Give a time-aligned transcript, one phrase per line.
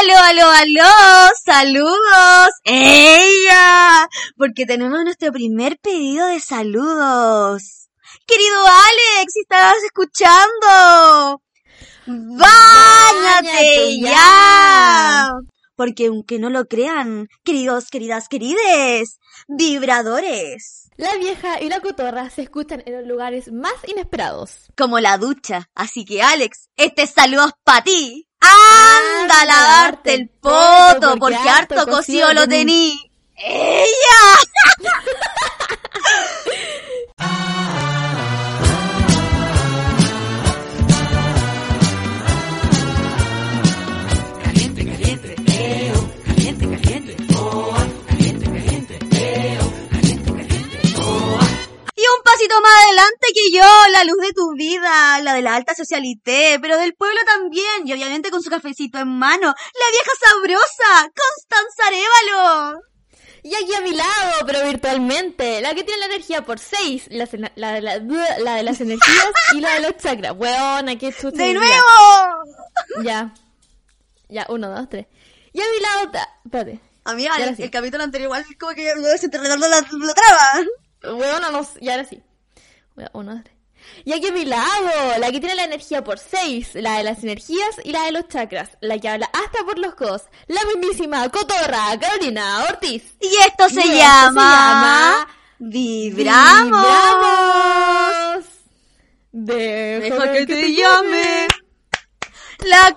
[0.00, 2.50] Aló, aló, aló, saludos.
[2.64, 7.88] Ella, porque tenemos nuestro primer pedido de saludos.
[8.26, 11.42] Querido Alex, si estabas escuchando,
[12.06, 15.32] ¡Báñate ya!
[15.74, 19.18] Porque aunque no lo crean, queridos, queridas, querides,
[19.48, 20.87] vibradores.
[20.98, 24.66] La vieja y la cotorra se escuchan en los lugares más inesperados.
[24.76, 25.70] Como la ducha.
[25.72, 28.28] Así que Alex, este saludo es para ti.
[28.40, 33.12] Anda a lavarte el poto, porque harto cocido lo tení.
[33.36, 33.86] ¡Ella!
[52.38, 56.58] Pasito más adelante que yo, la luz de tu vida, la de la alta socialité,
[56.62, 61.86] pero del pueblo también, y obviamente con su cafecito en mano, la vieja sabrosa, Constanza
[61.88, 62.80] Arevalo.
[63.42, 67.28] Y aquí a mi lado, pero virtualmente, la que tiene la energía por 6, la,
[67.56, 67.98] la, de la,
[68.38, 70.34] la de las energías y la de los chakras.
[70.36, 71.42] Weona, qué chucha.
[71.42, 71.82] ¡De nuevo!
[73.02, 73.34] Ya.
[74.28, 75.06] Ya, uno, dos, tres.
[75.52, 76.26] Y a mi lado.
[76.44, 76.80] Espérate.
[77.04, 77.62] Amiga, el, sí.
[77.62, 81.16] el capítulo anterior igual como que se te la, la traba.
[81.16, 81.66] Weona, no...
[81.80, 82.22] Y ahora sí.
[83.12, 83.56] Uno, tres.
[84.04, 87.22] Y aquí a mi lado, la que tiene la energía por 6, la de las
[87.22, 91.28] energías y la de los chakras, la que habla hasta por los codos, la mismísima
[91.30, 93.14] cotorra Carolina Ortiz.
[93.20, 95.26] Y esto se Y esto llama...
[95.28, 96.86] se Vibramos.
[96.86, 98.44] ¡Vibramos!
[99.32, 101.48] Deja, Deja que te llame
[102.64, 102.96] la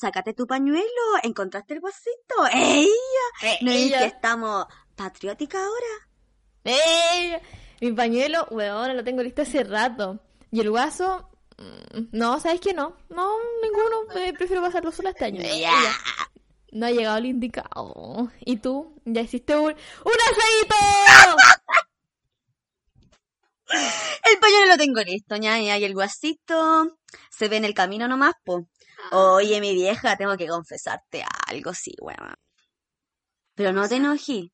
[0.00, 0.82] sácate tu pañuelo,
[1.22, 2.34] encontraste el vasito.
[2.52, 3.58] ¡Ella!
[3.62, 3.98] ¿No es Ella.
[4.00, 6.08] que estamos patrióticas ahora?
[6.64, 7.36] ¡Ey!
[7.80, 10.20] Mi pañuelo, weón, lo tengo listo hace rato.
[10.50, 12.72] Y el guaso, mm, no, ¿sabes qué?
[12.74, 14.12] No, no, ninguno.
[14.20, 15.40] eh, prefiero pasarlo sola este año.
[15.42, 15.72] Ella.
[16.72, 18.30] No ha llegado el indicado.
[18.40, 18.94] ¿Y tú?
[19.04, 21.36] ¿Ya hiciste un, un asadito?
[24.30, 26.98] El pañuelo lo tengo listo, ñaña, y el guasito
[27.30, 28.66] se ve en el camino nomás, po.
[29.10, 32.34] Oye, mi vieja, tengo que confesarte algo, sí, weón.
[33.54, 34.52] Pero no te enojí,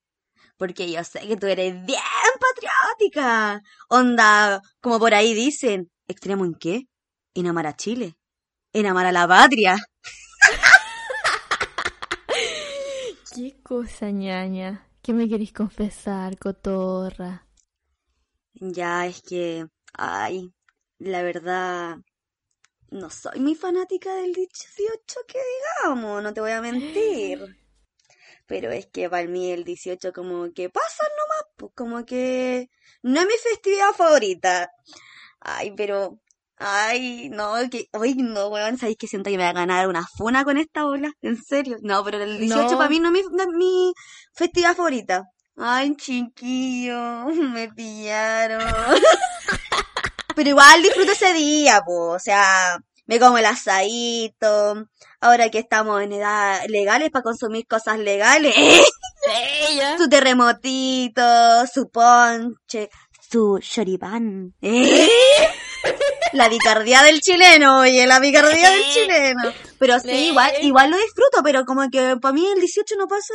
[0.56, 2.01] porque yo sé que tú eres bien
[2.41, 3.62] patriótica.
[3.89, 6.89] Onda, como por ahí dicen, ¿extremo en qué?
[7.35, 8.17] En amar a Chile,
[8.73, 9.77] en amar a la patria.
[13.35, 14.89] ¿Qué cosa, ñaña?
[15.03, 17.47] ¿Qué me queréis confesar, cotorra?
[18.60, 20.52] Ya, es que, ay,
[20.98, 21.96] la verdad,
[22.91, 25.38] no soy muy fanática del 18 que
[25.84, 27.38] digamos, no te voy a mentir.
[28.46, 32.70] Pero es que para mí el 18 como que pasa nomás, pues como que
[33.02, 34.70] no es mi festividad favorita.
[35.40, 36.19] Ay, pero,
[36.56, 40.04] ay, no, que, ay, no, weón, sabéis que siento que me va a ganar una
[40.16, 41.76] funa con esta ola, en serio.
[41.82, 42.78] No, pero el 18 No.
[42.78, 43.92] para mí no es mi, no es mi
[44.34, 45.25] festividad favorita.
[45.60, 48.62] Ay, chiquillo, me pillaron.
[50.36, 54.86] Pero igual disfruto ese día, pues, o sea, me como el asadito.
[55.20, 59.98] Ahora que estamos en edad legales para consumir cosas legales, ¡Ella!
[59.98, 62.88] su terremotito, su ponche,
[63.28, 64.54] su choripán.
[64.62, 65.08] ¿eh?
[66.33, 69.53] La picardía del chileno, oye, la picardía del chileno.
[69.78, 73.33] Pero sí, igual, igual lo disfruto, pero como que para mí el 18 no pasa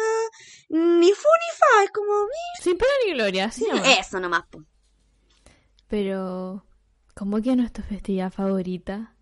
[0.69, 2.11] ni fu ni fa, es como
[2.61, 3.97] Sin pena ni gloria, sí nomás.
[3.99, 4.43] eso nomás.
[5.87, 6.65] Pero,
[7.15, 9.15] ¿cómo que no es tu festividad favorita?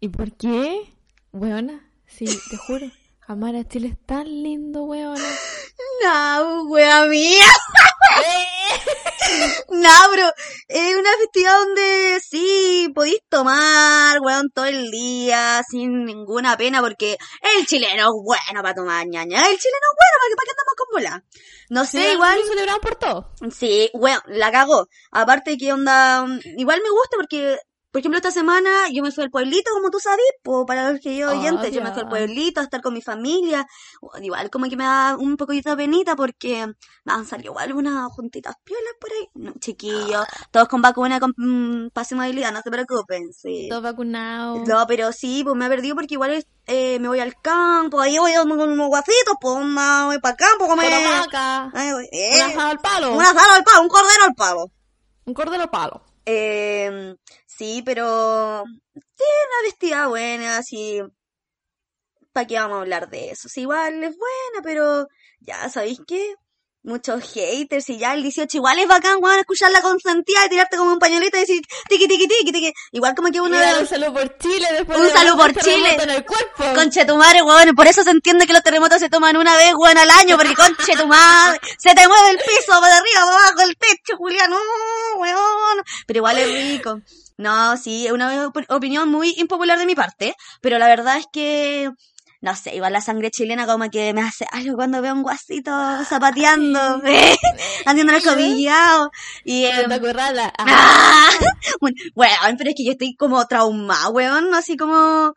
[0.00, 0.90] ¿Y por qué?
[1.32, 2.86] Weona, sí, te juro.
[3.30, 5.22] Amar a Chile es tan lindo, weona.
[6.02, 7.44] No, wea mía.
[9.68, 10.32] No, pero
[10.68, 17.18] es una festividad donde sí podéis tomar, weón, todo el día sin ninguna pena, porque
[17.56, 19.38] el chileno es bueno para tomar ñaña.
[19.40, 21.22] El chileno es bueno, ¿para qué, para qué andamos con bola?
[21.68, 22.40] No sé, Sí, igual.
[22.48, 23.30] Celebramos por todo.
[23.54, 24.88] Sí, bueno, la cagó.
[25.10, 26.24] Aparte que onda,
[26.56, 27.58] igual me gusta porque,
[27.90, 31.00] por ejemplo, esta semana yo me fui al pueblito, como tú sabes, pues, para los
[31.00, 33.66] que yo Ah, oyentes, yo me fui al pueblito a estar con mi familia.
[34.00, 36.66] Bueno, Igual como que me da un poquito de penita porque
[37.04, 39.28] me han salido igual unas juntitas piolas por ahí.
[39.34, 43.68] No, chiquillos, todos con vacuna, con mm, pase movilidad, no se preocupen, sí.
[43.70, 44.62] Todo vacunado.
[44.66, 48.18] No, pero sí, pues me he perdido porque igual eh, me voy al campo, ahí
[48.18, 51.70] voy con unos guacitos, pues me voy para el campo, hamaca.
[51.74, 53.14] Ahí voy, Un eh, asado al palo.
[53.14, 54.70] un asado al palo, un cordero al palo.
[55.24, 56.02] Un cordero al palo.
[56.26, 57.16] Eh,
[57.58, 61.00] sí, pero tiene una vestida buena, así.
[62.32, 63.48] ¿Para qué vamos a hablar de eso?
[63.48, 65.08] Sí, igual es buena, pero
[65.40, 66.34] ya, ¿sabéis qué?
[66.88, 70.76] muchos haters y ya el 18 igual es bacán, weón, escuchar la consentida y tirarte
[70.76, 72.72] como un pañuelito y decir tiqui tiqui tiqui tiqui.
[72.92, 75.96] Igual como que uno un saludo por Chile después Un saludo por Chile.
[76.00, 76.64] en el cuerpo.
[76.74, 79.72] Conche tu madre, weón, por eso se entiende que los terremotos se toman una vez,
[79.76, 83.36] weón, al año, porque conche tu madre, se te mueve el piso para arriba, para
[83.36, 84.58] abajo, el techo, Julián, no,
[85.18, 85.84] weón.
[86.06, 87.00] Pero igual es rico.
[87.38, 91.26] No, sí, es una op- opinión muy impopular de mi parte, pero la verdad es
[91.32, 91.90] que,
[92.40, 95.70] no sé, igual la sangre chilena como que me hace algo cuando veo un guasito
[96.04, 97.00] zapateando,
[97.86, 99.10] haciendo el escobillado,
[99.44, 99.70] y, eh.
[100.58, 101.28] Ah.
[101.80, 105.32] Bueno, weón, pero es que yo estoy como traumada, weón, así como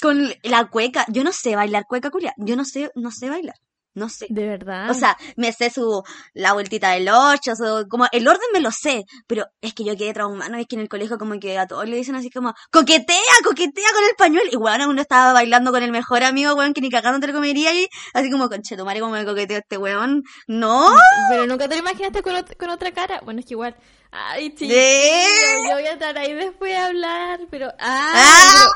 [0.00, 1.04] con la cueca.
[1.08, 2.34] Yo no sé bailar cueca, culia.
[2.38, 3.56] Yo no sé, no sé bailar.
[3.94, 4.26] No sé.
[4.28, 4.90] de verdad.
[4.90, 6.02] O sea, me sé su,
[6.32, 9.96] la vueltita del ocho, su, como, el orden me lo sé, pero es que yo
[9.96, 10.58] quedé traumada, ¿no?
[10.58, 13.88] Es que en el colegio como que a todos le dicen así como, coquetea, coquetea
[13.94, 16.90] con el pañuelo, y weón, uno estaba bailando con el mejor amigo, weón, que ni
[16.90, 20.88] cagando te lo comería, y así como, conchetumare, como me coqueteo este weón, no,
[21.30, 23.20] Pero nunca te lo imaginaste con, ot- con otra cara.
[23.24, 23.76] Bueno, es que igual.
[24.16, 25.24] Ay, chiquillo, ¿De?
[25.68, 27.72] yo voy a estar ahí después a hablar, pero.
[27.80, 28.66] Ah,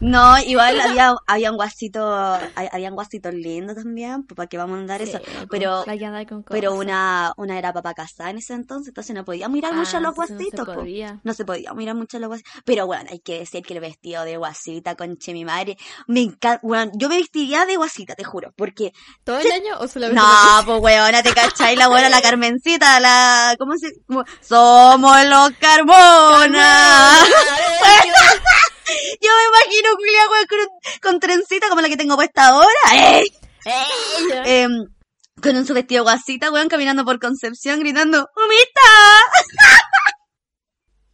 [0.00, 2.00] No, igual había, había un guasito,
[2.54, 5.46] hay- habían guasitos lindos también, pues, para vamos a andar pero- eso.
[5.50, 5.84] Pero,
[6.28, 9.96] con pero una, una era papá casada en ese entonces, entonces no podíamos mirar mucho
[9.96, 10.74] a Ah, los entonces no se guasitos, po.
[10.74, 11.20] podía.
[11.24, 12.52] No se podía mirar mucho a los guasitos.
[12.64, 15.76] Pero bueno, hay que decir que el vestido de guasita, conche mi madre,
[16.06, 18.92] me encanta, bueno, yo me vestiría de guasita, te juro, porque,
[19.24, 23.54] ¿Todo el año o solamente no, pues weona, te cachai la buena, la Carmencita, la,
[23.58, 24.24] ¿cómo se, cómo?
[24.42, 27.18] somos los Carmona.
[29.20, 33.24] Yo me imagino Julia con, con trencita como la que tengo puesta ahora, ¡eh!
[34.44, 34.86] Em,
[35.42, 39.78] con un su vestido guasita, weón, caminando por Concepción gritando, ¡Humita!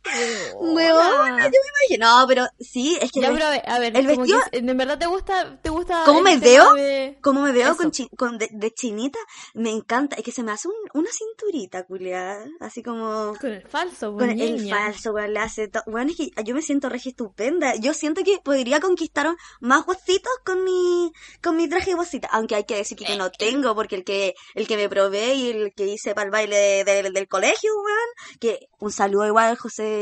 [0.04, 4.38] Yo me imagino, no, pero sí, es que Ya, el pero a ver, el vestido-
[4.50, 6.72] que, ¿en verdad te gusta, te gusta ¿Cómo el me veo?
[6.74, 7.76] de- como me veo Eso.
[7.76, 9.18] con, chi- con de, de chinita,
[9.54, 13.34] me encanta, es que se me hace un- una cinturita, culia, así como...
[13.40, 14.76] Con el falso, Con pues, el niña.
[14.76, 15.82] falso, weón, le hace todo.
[15.86, 17.74] Weón, es que yo me siento regia estupenda.
[17.76, 21.12] Yo siento que podría conquistar más guasitos con mi,
[21.42, 22.28] con mi traje de guasita.
[22.32, 25.34] Aunque hay que decir que yo no tengo, porque el que, el que me probé
[25.34, 28.38] y el que hice para el baile de- del colegio, weón.
[28.40, 29.93] Que un saludo igual, José,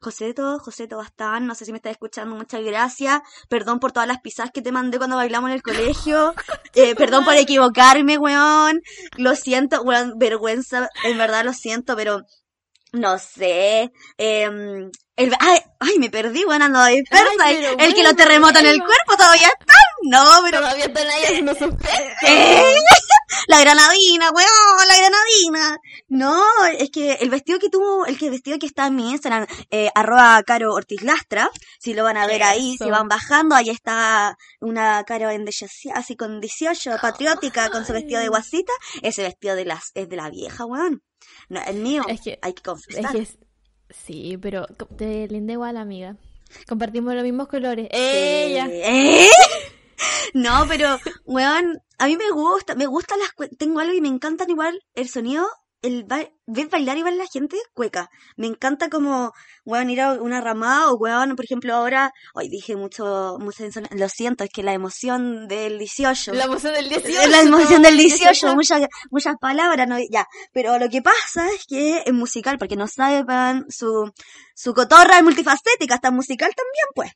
[0.00, 3.20] Joseto, Joseto Bastán, no sé si me estás escuchando, muchas gracias.
[3.48, 6.34] Perdón por todas las pisadas que te mandé cuando bailamos en el colegio.
[6.76, 8.80] Eh, perdón por equivocarme, weón.
[9.16, 12.24] Lo siento, weón, vergüenza, en verdad lo siento, pero
[12.94, 13.92] no sé.
[14.16, 17.28] em, el, ay, ay, me perdí, bueno, ando dispersa.
[17.40, 19.84] Ay, el, el que los bueno, terremotos en el cuerpo todavía están.
[20.02, 20.58] No, pero.
[20.58, 21.86] Todavía están ahí haciendo suspenso.
[22.26, 22.76] ¡Eh!
[23.48, 25.78] La granadina, weón, la granadina.
[26.08, 26.42] No,
[26.78, 29.90] es que el vestido que tuvo, el que vestido que está en mi Instagram, eh,
[29.94, 34.36] arroba Caro Ortiz Lastra, si lo van a ver ahí, si van bajando, ahí está
[34.60, 35.46] una Caro en
[35.94, 38.72] así con 18, patriótica, con su vestido de guasita.
[39.02, 41.02] Ese vestido de las, es de la vieja, weón.
[41.48, 43.12] No, el mío, Es que- hay que Es confesar.
[43.12, 43.38] que es-
[43.90, 44.66] sí, pero
[44.96, 46.16] te linda igual, amiga.
[46.68, 47.88] Compartimos los mismos colores.
[47.90, 48.66] Ella.
[48.70, 49.28] ¿Eh?
[50.34, 54.50] No, pero, weón, a mí me gusta, me gustan las tengo algo y me encantan
[54.50, 55.46] igual el sonido,
[55.84, 58.08] el ba- ver bailar igual la gente, cueca.
[58.36, 59.32] Me encanta como,
[59.64, 64.08] weón, ir a una ramada o weón, por ejemplo, ahora, hoy dije mucho, mucho, lo
[64.08, 66.32] siento, es que la emoción del 18.
[66.34, 67.20] La emoción del 18.
[67.22, 68.54] Es la emoción del 18, 18.
[68.56, 70.26] muchas, muchas palabras, no, ya.
[70.52, 74.10] Pero lo que pasa es que es musical, porque no saben, su,
[74.54, 77.10] su cotorra es multifacética, está musical también, pues.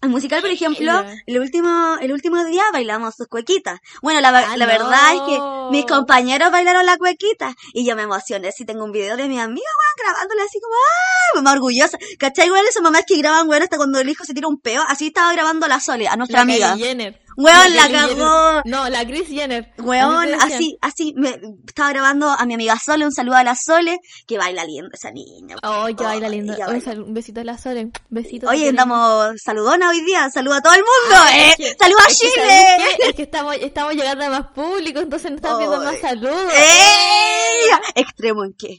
[0.00, 3.80] El musical, por ejemplo, el último, el último día bailamos sus cuequitas.
[4.00, 5.40] Bueno, la, Ah, la verdad es que
[5.72, 8.52] mis compañeros bailaron la cuequita y yo me emocioné.
[8.52, 11.36] Si tengo un video de mi amiga, weón, grabándola así como, ¡ah!
[11.36, 11.98] Mamá orgullosa.
[12.18, 12.46] ¿Cachai?
[12.46, 14.82] Igual esas mamás que graban, weón, hasta cuando el hijo se tira un peo.
[14.86, 16.76] Así estaba grabando la Sole, a nuestra La amiga.
[16.76, 17.20] Jenner.
[17.40, 18.62] Weón, la Kylie cagó.
[18.64, 19.72] No, la Chris Jenner.
[19.78, 23.98] Weón, así, así, me estaba grabando a mi amiga Sole, un saludo a la Sole,
[24.26, 25.54] que baila lindo esa niña.
[25.62, 26.52] Ay, que baila lindo.
[26.52, 26.84] ella Un, baila.
[26.84, 27.90] sal- un besito a la Sole.
[28.10, 28.48] Besito.
[28.48, 31.98] Oye, andamos saludona hoy día, saludo a todo el mundo, Ay, eh, es que- saludo
[32.00, 32.76] a es Chile.
[33.08, 36.52] Es que estamos, estamos llegando a más público, entonces nos están viendo más saludos.
[36.54, 37.70] ¡Ey!
[37.94, 38.78] ¿Extremo en qué?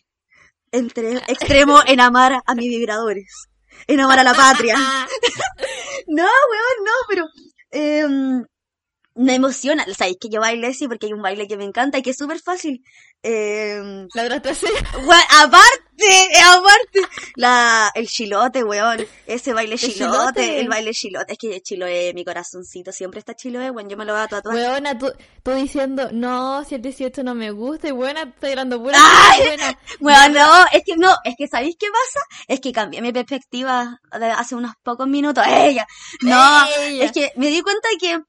[0.72, 3.48] Entre, extremo en amar a mis vibradores,
[3.88, 4.76] en amar a la patria.
[6.08, 7.26] No, weón, no, pero
[7.72, 8.44] em,
[9.16, 9.86] me emociona.
[9.96, 12.18] Sabéis que yo baile así porque hay un baile que me encanta y que es
[12.18, 12.84] súper fácil.
[13.24, 15.89] Em, La otra aparte, eh,
[16.44, 17.00] aparte,
[17.36, 20.60] la, el chilote, weón, ese baile ¿El chilote, chilote?
[20.60, 24.14] el baile chilote, es que Chiloé, mi corazoncito, siempre está Chiloé, weón, yo me lo
[24.14, 24.56] voy a tatuar.
[24.56, 25.12] Weona, tú,
[25.44, 28.98] tú diciendo, no, si el 18 no me gusta, y buena, estoy dando pura.
[30.00, 32.26] Weón, no, es que no, es que ¿sabéis qué pasa?
[32.48, 35.86] Es que cambié mi perspectiva de hace unos pocos minutos, ella,
[36.22, 37.06] no, Ella.
[37.06, 38.20] es que me di cuenta que,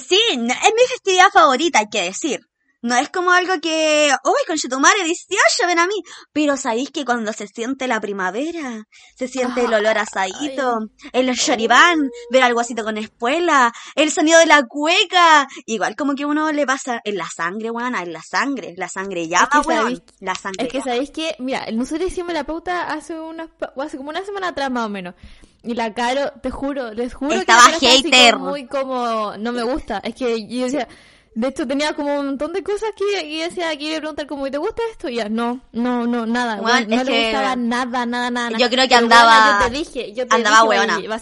[0.00, 2.40] sí, es mi festividad favorita, hay que decir.
[2.82, 5.94] No es como algo que, uy, con tu madre 18, ven a mí.
[6.32, 8.86] Pero sabéis que cuando se siente la primavera,
[9.16, 14.46] se siente el olor asadito, el choribán, ver algo así con espuela, el sonido de
[14.46, 15.46] la cueca.
[15.66, 19.28] Igual como que uno le pasa en la sangre, weón, en la sangre, la sangre
[19.28, 22.44] llama, Es que weón, sabéis- la sangre Es que sabéis que, mira, nosotros hicimos la
[22.44, 23.32] pauta hace o
[23.80, 25.14] hace como una semana atrás más o menos.
[25.62, 28.34] Y la Caro, te juro, les juro Estaba que la así hater.
[28.34, 29.98] como muy como, no me gusta.
[30.02, 30.88] Es que yo decía,
[31.34, 34.26] de hecho tenía como un montón de cosas que y decía, que iba a preguntar
[34.26, 35.08] como, ¿y te gusta esto?
[35.08, 36.56] Y ya, no, no, no, nada.
[36.56, 38.58] Bueno, no le que- gustaba nada, nada, nada.
[38.58, 41.20] Yo creo que andaba- weona, yo te dije, yo te andaba dije, weona.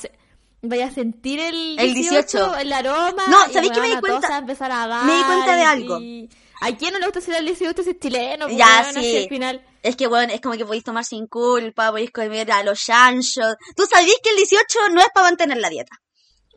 [0.62, 2.38] vaya, a- sentir el El 18.
[2.38, 3.22] 18, el aroma.
[3.28, 4.20] No, ¿sabéis qué me di cuenta?
[4.20, 5.98] se van a empezar a dar Me di cuenta de algo.
[6.00, 6.28] y-
[6.62, 8.44] ¿A quién no le gusta hacer el 18 si es chileno?
[8.46, 9.10] pues, Ya, weona, sí.
[9.10, 9.64] si al final...
[9.82, 13.54] Es que, weón, es como que podéis tomar sin culpa, podéis comer a los chanchos.
[13.74, 15.96] ¿Tú sabías que el 18 no es para mantener la dieta?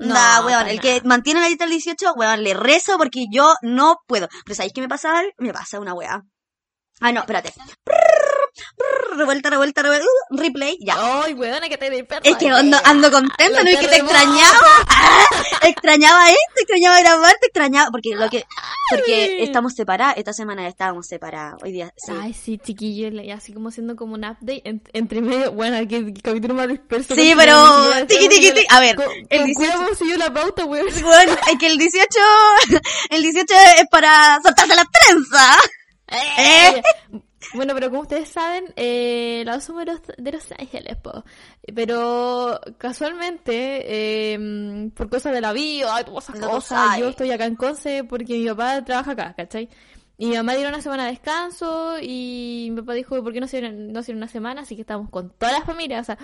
[0.03, 3.53] No, Nah, weón, el que mantiene la dieta el 18, weón, le rezo porque yo
[3.61, 4.27] no puedo.
[4.45, 5.21] Pero ¿sabéis qué me pasa?
[5.37, 6.21] Me pasa una weá.
[6.99, 7.53] Ah, no, espérate.
[9.15, 10.05] Revuelta, revuelta, revuelta.
[10.05, 10.95] uh, replay, ya.
[11.23, 12.03] Ay, weona, que te di.
[12.23, 14.67] Es que ando, ando contenta, ¿no es que te extrañaba?
[15.61, 18.43] Extrañaba esto, extrañaba grabar, te extrañaba, porque lo que,
[18.89, 22.11] porque estamos separadas, esta semana ya estábamos separadas, hoy día, sí.
[22.19, 25.97] Ay, sí, chiquillo, y así como haciendo como un update en- entre medio, bueno, que
[25.97, 27.15] el capítulo más disperso.
[27.15, 27.55] Sí, pero,
[28.07, 28.65] tiqui, seguido- tiqui.
[28.69, 28.95] A ver,
[29.29, 30.87] el con 18 cuidado hemos seguido la pauta, weón.
[31.01, 32.07] Bueno, es que el 18,
[33.11, 35.57] el 18 es para soltarse la trenza.
[36.37, 36.81] Eh.
[37.53, 39.91] Bueno, pero como ustedes saben, eh, la somos de
[40.31, 41.23] los, Ángeles, po.
[41.75, 43.83] Pero casualmente,
[44.33, 48.03] eh, por cosas de la vida, todas esas No cosas, yo estoy acá en Conce
[48.03, 49.69] porque mi papá trabaja acá, ¿cachai?
[50.17, 53.45] Y mi mamá dio una semana de descanso y mi papá dijo, ¿por qué no
[53.47, 54.61] hicieron, no una semana?
[54.61, 56.17] Así que estamos con toda la familia, o sea,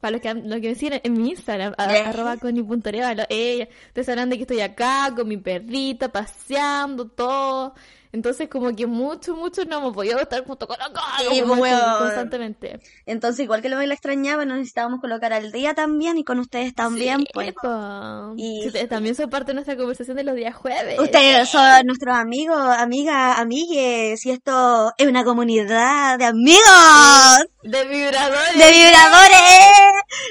[0.00, 2.00] para los que, lo que me siguen en mi Instagram, a- Eh.
[2.04, 2.36] arroba
[3.28, 7.74] ella, ustedes sabrán de que estoy acá con mi perrita, paseando, todo.
[8.14, 11.56] Entonces, como que mucho, mucho no hemos podido estar junto con acá, Sí, como
[11.98, 12.78] constantemente.
[13.06, 16.76] Entonces, igual que lo la extrañaba, nos necesitábamos colocar al día también y con ustedes
[16.76, 17.52] también, Sí, pues.
[17.60, 18.34] po.
[18.36, 20.96] Y- Sí, también son parte de nuestra conversación de los días jueves.
[21.00, 28.56] Ustedes son nuestros amigos, amigas, amigues, y esto es una comunidad de amigos, De vibradores.
[28.56, 29.40] de vibradores.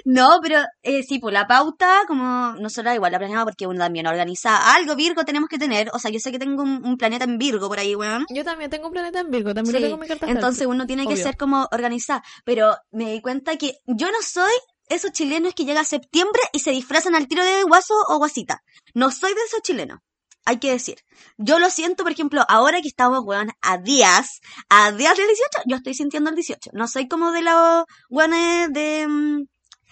[0.05, 4.07] No, pero eh, sí, pues la pauta, como nosotros igual la planeamos porque uno también
[4.07, 7.25] organiza algo, Virgo tenemos que tener, o sea, yo sé que tengo un, un planeta
[7.25, 8.25] en Virgo por ahí, weón.
[8.29, 10.37] Yo también tengo un planeta en Virgo, también lo Sí, tengo en mi carta astral.
[10.37, 11.23] entonces uno tiene que Obvio.
[11.23, 12.23] ser como organizada.
[12.45, 14.51] Pero me di cuenta que yo no soy
[14.89, 18.61] esos chilenos que llega a septiembre y se disfrazan al tiro de guaso o guasita.
[18.93, 19.99] No soy de esos chilenos.
[20.45, 20.97] Hay que decir.
[21.37, 24.39] Yo lo siento, por ejemplo, ahora que estamos, weón, a días,
[24.69, 26.69] a días del 18, yo estoy sintiendo el 18.
[26.73, 29.07] No soy como de los weones de...
[29.07, 29.45] mm,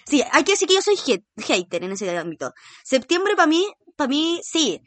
[0.04, 2.52] Sí, hay que decir que yo soy hate- hater en ese ámbito.
[2.84, 3.64] Septiembre para mí,
[3.96, 4.80] para mí, sí.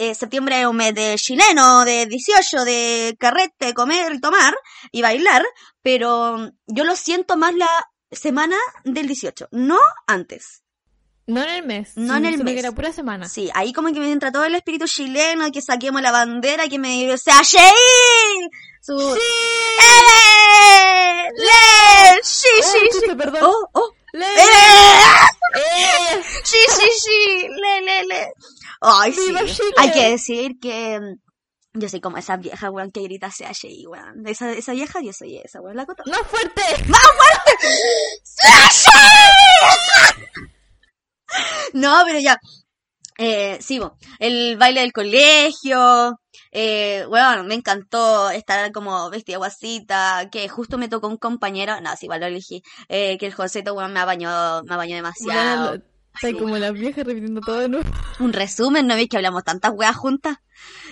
[0.00, 4.54] Eh, septiembre es un mes de chileno, de 18, de carrete, comer y tomar
[4.92, 5.44] y bailar,
[5.82, 7.68] pero mm, yo lo siento más la
[8.12, 10.62] semana del 18, no antes.
[11.26, 11.90] No en el mes.
[11.96, 12.54] No en el mes.
[12.54, 13.28] que la pura semana.
[13.28, 16.78] Sí, ahí como que me entra todo el espíritu chileno, que saquemos la bandera, que
[16.78, 18.48] me sea Shein,
[18.80, 19.18] su ¡Eh!
[21.36, 22.20] ¡Le!
[22.22, 23.14] ¡Sí, Oh, sí, sí!
[23.14, 23.42] perdón.
[23.44, 23.92] ¡Oh, oh!
[24.12, 24.24] ¡Le!
[24.26, 25.00] ¡Eh!
[25.56, 26.22] ¡Eh!
[26.44, 28.32] Sí, sí, sí, le, le, le.
[28.80, 29.34] Ay, sí.
[29.76, 33.88] Hay que decir que mm, yo soy como esa vieja, weón, que grita sea Shea,
[33.88, 34.26] weón.
[34.26, 36.02] Esa, esa vieja, yo soy esa, weón, la cota.
[36.06, 36.62] ¡Más fuerte!
[41.74, 42.38] No, pero ya.
[43.18, 46.20] Eh, sí, bo, el baile del colegio,
[46.52, 51.96] eh, weón, me encantó estar como vestida guasita, que justo me tocó un compañero, no,
[51.96, 55.68] sí, igual lo elegí, eh, que el Joseto, weón, me bañó, me bañó demasiado.
[55.70, 55.84] Bueno,
[56.14, 57.88] Está como la vieja repitiendo todo de nuevo.
[58.20, 60.36] un resumen, ¿no veis que hablamos tantas weas juntas?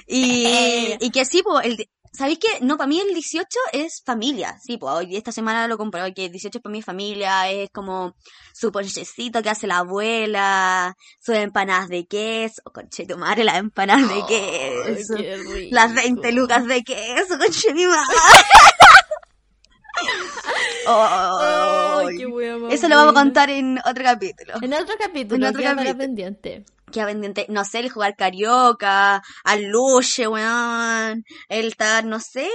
[0.06, 0.46] Y,
[1.00, 2.64] y que sí, pues, el, ¿sabéis que?
[2.64, 6.26] No, para mí el 18 es familia, sí, pues, hoy esta semana lo comprobé, que
[6.26, 8.16] el 18 es para mi familia, es como
[8.54, 14.08] su ponchecito que hace la abuela, sus empanadas de queso, conche tu madre, las empanadas
[14.08, 15.74] de queso, Ay, qué rico.
[15.74, 17.68] las 20 lucas de queso, conche
[20.86, 24.54] Ay, qué Eso lo vamos a contar en otro capítulo.
[24.62, 25.98] En otro capítulo, En otro queda capítulo.
[25.98, 26.64] pendiente.
[26.92, 32.48] que pendiente, no sé, el jugar carioca, al luche, weón, el estar, no sé,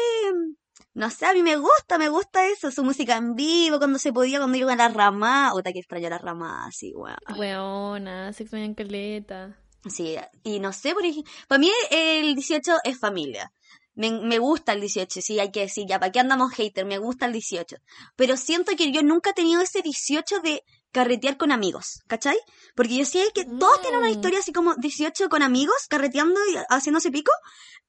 [0.93, 4.11] no sé, a mí me gusta, me gusta eso, su música en vivo, cuando se
[4.13, 7.17] podía, cuando iban a la rama, puta que extraño la rama, sí, weón.
[7.37, 9.57] Weona, se extrañan caleta.
[9.89, 13.51] Sí, y no sé, por ejemplo, para mí el 18 es familia.
[13.93, 16.85] Me, me gusta el 18, sí, hay que decir, ya, ¿para qué andamos hater?
[16.85, 17.75] Me gusta el 18.
[18.15, 22.37] Pero siento que yo nunca he tenido ese 18 de carretear con amigos, ¿cachai?
[22.75, 24.13] Porque yo sé que todos tienen una Mm.
[24.13, 27.31] historia así como 18 con amigos, carreteando y haciéndose pico,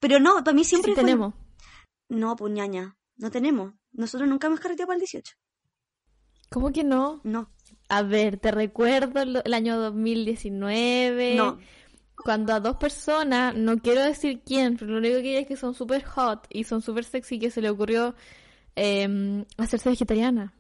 [0.01, 1.35] pero no, para mí siempre Sí fue- tenemos.
[2.09, 3.73] No, pues ñaña, no tenemos.
[3.93, 5.35] Nosotros nunca hemos carreteado para el 18.
[6.51, 7.21] ¿Cómo que no?
[7.25, 7.51] No,
[7.89, 11.35] A ver, te recuerdo el año 2019.
[11.37, 11.59] no.
[12.25, 15.57] Cuando a dos personas, no quiero decir quién, pero lo único que hay es que
[15.57, 18.15] son súper hot y son súper sexy que se le ocurrió
[18.77, 20.55] em, hacerse vegetariana.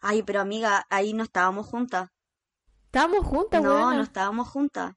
[0.00, 2.08] Ay, pero amiga, ahí no estábamos juntas.
[2.86, 3.96] Estábamos juntas, No, weona.
[3.96, 4.94] no estábamos juntas.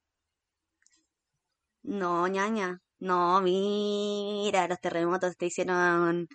[1.83, 2.79] No, ñaña.
[2.99, 6.27] No, mira, los terremotos te hicieron...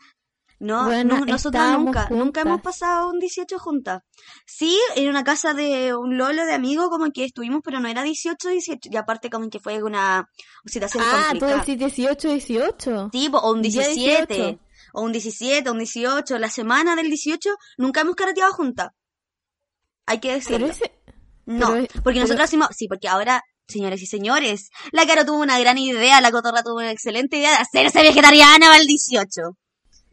[0.58, 2.72] No, Buena, nu- nosotros estábamos nunca, nunca hemos juntas.
[2.78, 4.00] pasado un 18 juntas.
[4.46, 8.02] Sí, en una casa de un lolo de amigo como que estuvimos, pero no era
[8.02, 8.88] 18, 18.
[8.90, 10.28] Y aparte como que fue una
[10.64, 11.58] situación Ah, tú complicada.
[11.58, 13.08] decís 18, 18.
[13.12, 14.60] Sí, o un Día 17, 18.
[14.94, 18.88] o un 17, o un 18, la semana del 18, nunca hemos carreteado juntas.
[20.06, 20.68] Hay que decirlo.
[20.68, 20.92] Pero ese...
[21.44, 25.40] No, pero porque pero- nosotros hacemos, sí, porque ahora, señores y señores, la Caro tuvo
[25.40, 29.42] una gran idea, la Cotorra tuvo una excelente idea de hacerse vegetariana para el 18.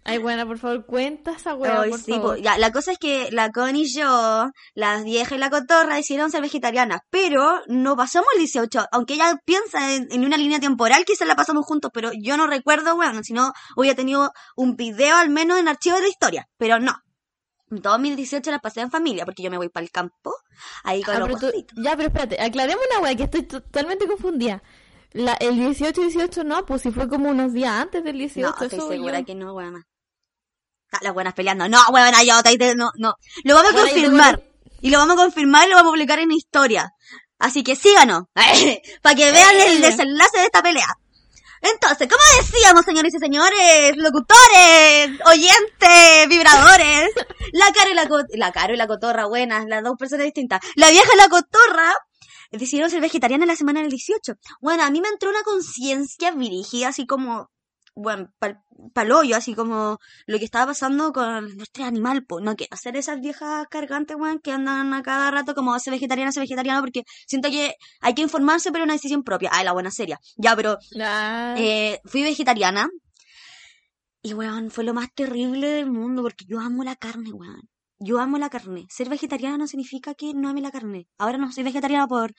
[0.05, 2.35] Ay, buena, por favor, cuenta esa weá, Ay, por sí, favor.
[2.35, 5.95] po, ya, la cosa es que la Connie y yo, las viejas y la Cotorra
[5.95, 10.59] decidieron ser vegetarianas, pero no pasamos el 18, aunque ella piensa en, en una línea
[10.59, 14.75] temporal se la pasamos juntos, pero yo no recuerdo, bueno, si no hubiera tenido un
[14.75, 16.93] video al menos en archivo de la historia, pero no.
[17.81, 20.35] Todos mis 18 las pasé en familia, porque yo me voy para el campo,
[20.83, 21.79] ahí con Ah, los pero tú- pajaritos.
[21.83, 24.61] Ya, pero espérate, aclaremos una weá que estoy totalmente confundida.
[25.13, 28.47] La, el 18, 18 no, pues si fue como unos días antes del 18.
[28.59, 29.85] No, estoy segura yo- que no, weona.
[31.01, 31.67] Las buenas peleando.
[31.69, 33.15] No, weona, yo, te- no, no.
[33.43, 34.43] Lo vamos a Bueno, confirmar.
[34.81, 36.91] Y lo vamos a confirmar y lo vamos a publicar en historia.
[37.39, 38.23] Así que síganos.
[39.01, 40.87] Para que vean el desenlace de esta pelea.
[41.61, 47.09] Entonces, como decíamos, señores y señores, locutores, oyentes, vibradores,
[47.53, 50.59] la cara y la, co- la cara y la cotorra, buenas, las dos personas distintas.
[50.75, 51.93] La vieja y la cotorra
[52.51, 54.33] decidieron ser vegetarianas la semana del 18.
[54.61, 57.49] Bueno, a mí me entró una conciencia dirigida así como,
[57.95, 58.59] bueno, pal,
[59.13, 62.95] hoyo, así como lo que estaba pasando con la industria animal, pues no quiero ser
[62.97, 67.03] esas viejas cargantes, weón, que andan a cada rato como ser vegetariana, ser vegetariana, porque
[67.27, 69.49] siento que hay que informarse, pero una decisión propia.
[69.53, 70.19] Ay, la buena seria.
[70.37, 72.87] Ya, pero Ah, eh, fui vegetariana.
[74.21, 77.69] Y, weón, fue lo más terrible del mundo porque yo amo la carne, weón.
[77.99, 78.85] Yo amo la carne.
[78.89, 81.07] Ser vegetariana no significa que no ame la carne.
[81.17, 82.33] Ahora no soy vegetariana por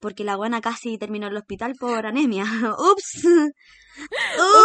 [0.00, 2.44] porque la buena casi terminó en el hospital por anemia.
[2.78, 3.26] Ups.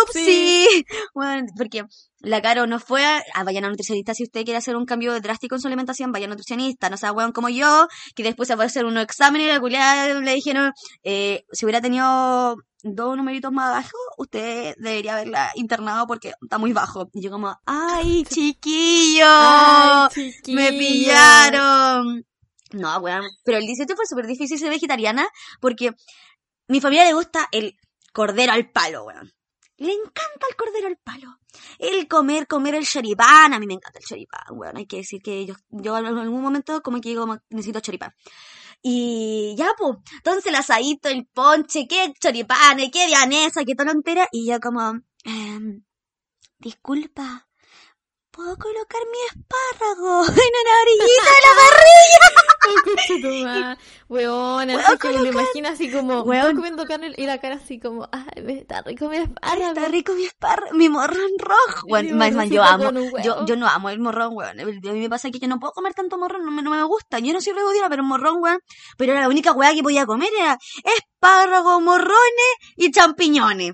[0.03, 0.85] Upsi.
[1.13, 1.83] Bueno, porque
[2.19, 5.19] la Caro no fue a, a- vayan a nutricionista si usted quiere hacer un cambio
[5.21, 8.55] drástico en su alimentación, vaya a nutricionista, no sea weón como yo, que después se
[8.55, 10.71] fue a hacer unos exámenes y la culiada le dijeron,
[11.03, 16.73] eh, si hubiera tenido dos numeritos más bajos, usted debería haberla internado porque está muy
[16.73, 17.09] bajo.
[17.13, 20.09] Y yo como, ay, chiquillo, ay,
[20.47, 22.25] me pillaron.
[22.73, 25.27] No, weón, pero el 18 fue súper difícil ser vegetariana
[25.59, 25.91] porque
[26.67, 27.77] mi familia le gusta el
[28.13, 29.31] cordero al palo, weón.
[29.77, 31.39] Le encanta el cordero al palo.
[31.79, 33.53] El comer, comer el choripán.
[33.53, 34.77] A mí me encanta el choripán, weón.
[34.77, 38.13] Hay que decir que yo, yo en algún momento como que digo, necesito choripán.
[38.83, 44.27] Y ya, pues, entonces el asadito, el ponche, qué choripanes, qué dianesa, qué todo entera.
[44.31, 45.83] Y yo como, em,
[46.59, 47.47] disculpa,
[48.31, 52.31] ¿puedo colocar mi espárrago en una orillita de la parrilla?
[54.07, 56.55] Weón, así que me imagino así como, Weón.
[56.55, 59.73] comiendo carne y la cara así como, ay, está rico mi espárrago.
[59.73, 61.87] está rico mi espárrago, mi morrón rojo.
[61.87, 62.91] Bueno, más, más, yo amo,
[63.23, 64.59] yo, yo no amo el morrón, weón.
[64.59, 66.83] A mí me pasa que yo no puedo comer tanto morrón, no me, no me
[66.83, 67.19] gusta.
[67.19, 68.59] Yo no soy regodina, pero morrón, weón.
[68.97, 73.73] Pero la única weá que podía comer era espárrago, morrones y champiñones.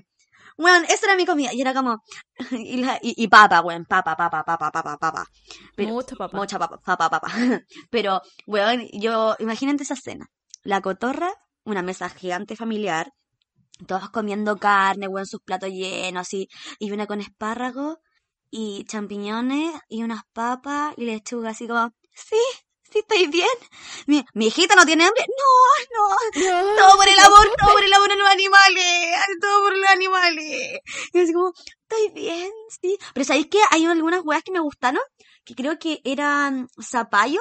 [0.58, 1.52] Weón, esa era mi comida.
[1.54, 2.02] Y era como,
[2.50, 5.24] y, la- y, y papa, weón, papa, papa, papa, papa, papa.
[5.76, 6.36] Pero- Mucha papa.
[6.36, 7.28] Mucha papa, papa, papa.
[7.90, 10.26] Pero, weón, yo, imagínate esa escena.
[10.64, 11.30] La cotorra,
[11.64, 13.12] una mesa gigante familiar,
[13.86, 16.48] todos comiendo carne, weón, sus platos llenos, así,
[16.80, 17.98] y una con espárragos
[18.50, 22.36] y champiñones y unas papas y lechuga, así como, sí,
[22.90, 23.48] sí estoy bien.
[24.06, 25.24] Mi, mi hijita no tiene hambre.
[25.28, 26.08] No,
[26.40, 29.76] no, No, todo por el amor, todo por el amor a los animales, todo por
[29.76, 30.80] los animales.
[31.12, 31.52] Y así como,
[31.88, 32.98] estoy bien, sí.
[33.14, 35.02] Pero ¿sabéis que hay algunas weas que me gustaron?
[35.44, 37.40] Que creo que eran zapallo,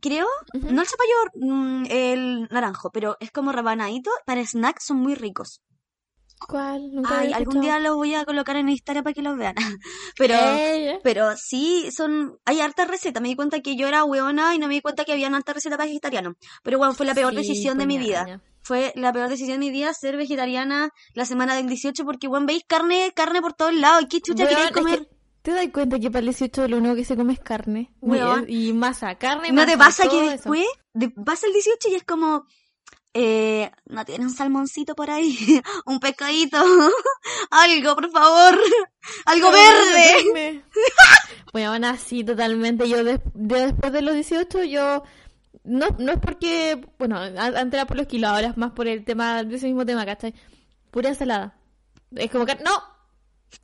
[0.00, 0.26] creo.
[0.54, 4.10] No el zapallo, mm, el naranjo, pero es como rabanadito.
[4.26, 5.60] Para snacks son muy ricos.
[6.48, 6.90] ¿Cuál?
[6.92, 9.54] Nunca Ay, algún día los voy a colocar en Instagram para que los vean.
[10.16, 10.34] Pero...
[11.02, 13.20] Pero sí, son, hay harta receta.
[13.20, 15.52] Me di cuenta que yo era hueona y no me di cuenta que había harta
[15.52, 16.34] receta para vegetariano.
[16.62, 18.40] Pero bueno, fue la peor Sí, decisión de pues, mi vida.
[18.62, 22.46] Fue la peor decisión de mi vida ser vegetariana la semana del 18 porque, bueno,
[22.46, 24.02] veis carne, carne por todos lados.
[24.02, 24.98] ¿Y qué chucha Weón, queréis es comer?
[25.08, 27.90] que ¿Te das cuenta que para el 18 lo único que se come es carne?
[28.02, 28.44] Weón.
[28.46, 31.94] Y, y masa, carne, ¿No te masa, pasa que después de- pasa el 18 y
[31.94, 32.44] es como,
[33.14, 35.36] eh, no tiene un salmoncito por ahí,
[35.86, 36.58] un pescadito,
[37.50, 38.58] algo, por favor,
[39.26, 40.14] algo verde?
[40.24, 40.64] carne.
[41.52, 42.88] Bueno, así totalmente.
[42.88, 45.02] Yo de- después de los 18, yo...
[45.64, 46.80] No, no es porque...
[46.98, 49.84] Bueno, antes era por los kilos, ahora es más por el tema, de ese mismo
[49.84, 50.32] tema, ¿cachai?
[50.90, 51.54] Pura ensalada.
[52.16, 52.54] Es como que...
[52.64, 52.70] ¡No!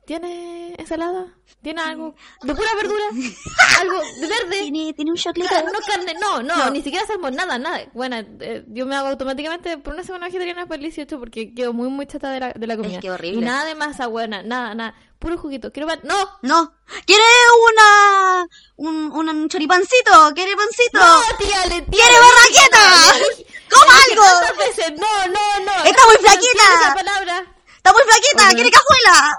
[0.05, 1.25] ¿Tiene ensalada?
[1.61, 2.15] ¿Tiene algo?
[2.43, 3.03] ¿De pura verdura?
[3.79, 4.61] ¿Algo de verde?
[4.61, 5.49] Tiene, tiene un choclito.
[5.49, 6.69] Claro, no carne, no, no, No.
[6.69, 7.81] ni siquiera salmón, nada, nada.
[7.93, 11.73] Bueno, eh, yo me hago automáticamente por una semana vegetariana para el 18 porque quedo
[11.73, 12.99] muy, muy chata de la, de la comida.
[12.99, 13.41] que horrible.
[13.41, 14.95] Y nada de masa buena, nada, nada.
[15.19, 15.71] Puro juguito.
[15.73, 15.99] Quiero pan.
[16.03, 16.15] ¡No!
[16.41, 16.73] No.
[17.05, 17.23] ¿Quiere
[17.71, 18.47] una,
[18.77, 20.31] un, un, un choripancito?
[20.35, 20.99] ¿Quiere pancito?
[20.99, 23.43] ¡No, tía, le ¿Quiere barraqueta?
[23.69, 24.21] ¡Coma algo!
[24.23, 24.91] ¿Cuántas veces?
[24.99, 25.83] No, no, no.
[25.85, 26.63] Está muy flaquita.
[26.63, 27.45] entiendo esa palabra.
[27.77, 28.53] Está muy flaquita.
[28.55, 29.37] ¿quiere cazuela?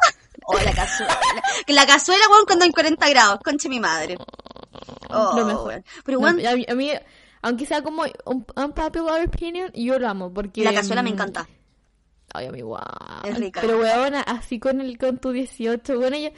[0.51, 1.21] Oh, la cazuela.
[1.67, 3.41] La cazuela, weón, cuando en 40 grados.
[3.45, 4.17] Conche mi madre.
[5.11, 5.67] Oh, Lo mejor.
[5.69, 5.85] weón.
[6.05, 6.91] Pero, No, weón, a, mí, a mí,
[7.43, 10.65] aunque sea como un unpopular opinion, yo lo amo porque...
[10.65, 11.49] la cazuela me mm, encanta.
[12.33, 12.85] Ay, a mí igual.
[13.25, 13.61] Es rica.
[13.61, 16.31] Pero weona, así con el con tu 18, bueno, yo,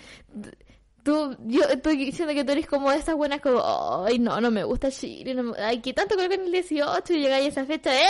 [1.03, 3.61] tú, yo estoy diciendo que tú eres como de esas buenas como,
[4.07, 7.19] ay, no, no me gusta Chile, no me- ay, que tanto en el 18 y
[7.21, 8.09] llegáis a esa fecha, ¡eh!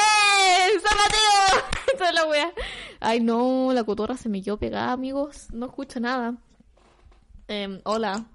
[0.83, 1.69] ¡San Mateo!
[1.99, 2.53] Toda la wea.
[3.01, 6.37] Ay, no, la cotorra se me quedó pegada, amigos, no escucho nada.
[7.49, 8.27] Em, hola.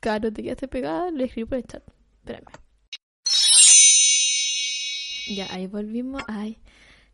[0.00, 1.82] Claro, te quedaste pegada, le escribí por el chat.
[2.18, 2.46] Espérame.
[5.28, 6.22] Ya, ahí volvimos.
[6.28, 6.58] Ay,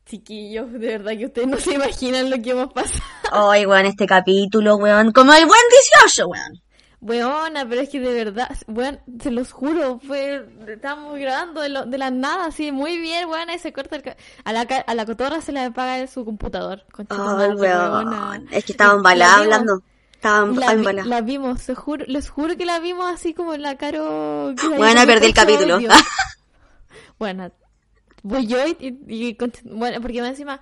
[0.06, 3.00] chiquillos, de verdad que ustedes no se imaginan lo que hemos pasado.
[3.30, 5.12] Ay, weón, este capítulo, weón.
[5.12, 5.60] Como el buen
[6.04, 6.60] 18, weón.
[7.02, 11.86] Weona, pero es que de verdad, weón, se los juro, fue, estábamos grabando de, lo-
[11.86, 14.02] de la nada, así, muy bien, weona, y se corta el...
[14.02, 16.84] ca- A la, a la cotorra se le apaga su computador.
[17.08, 17.92] madre, weón.
[18.08, 18.42] weona.
[18.50, 19.82] Es que estaba Y- embalada la vimos- hablando.
[20.12, 23.62] Estaba La, vi- la vimos, se juro, les juro que la vimos así como en
[23.62, 24.54] la caro...
[24.76, 25.78] Bueno, perdí el capítulo.
[27.18, 27.50] bueno,
[28.22, 28.76] voy yo y,
[29.08, 30.60] y- y bueno, porque encima,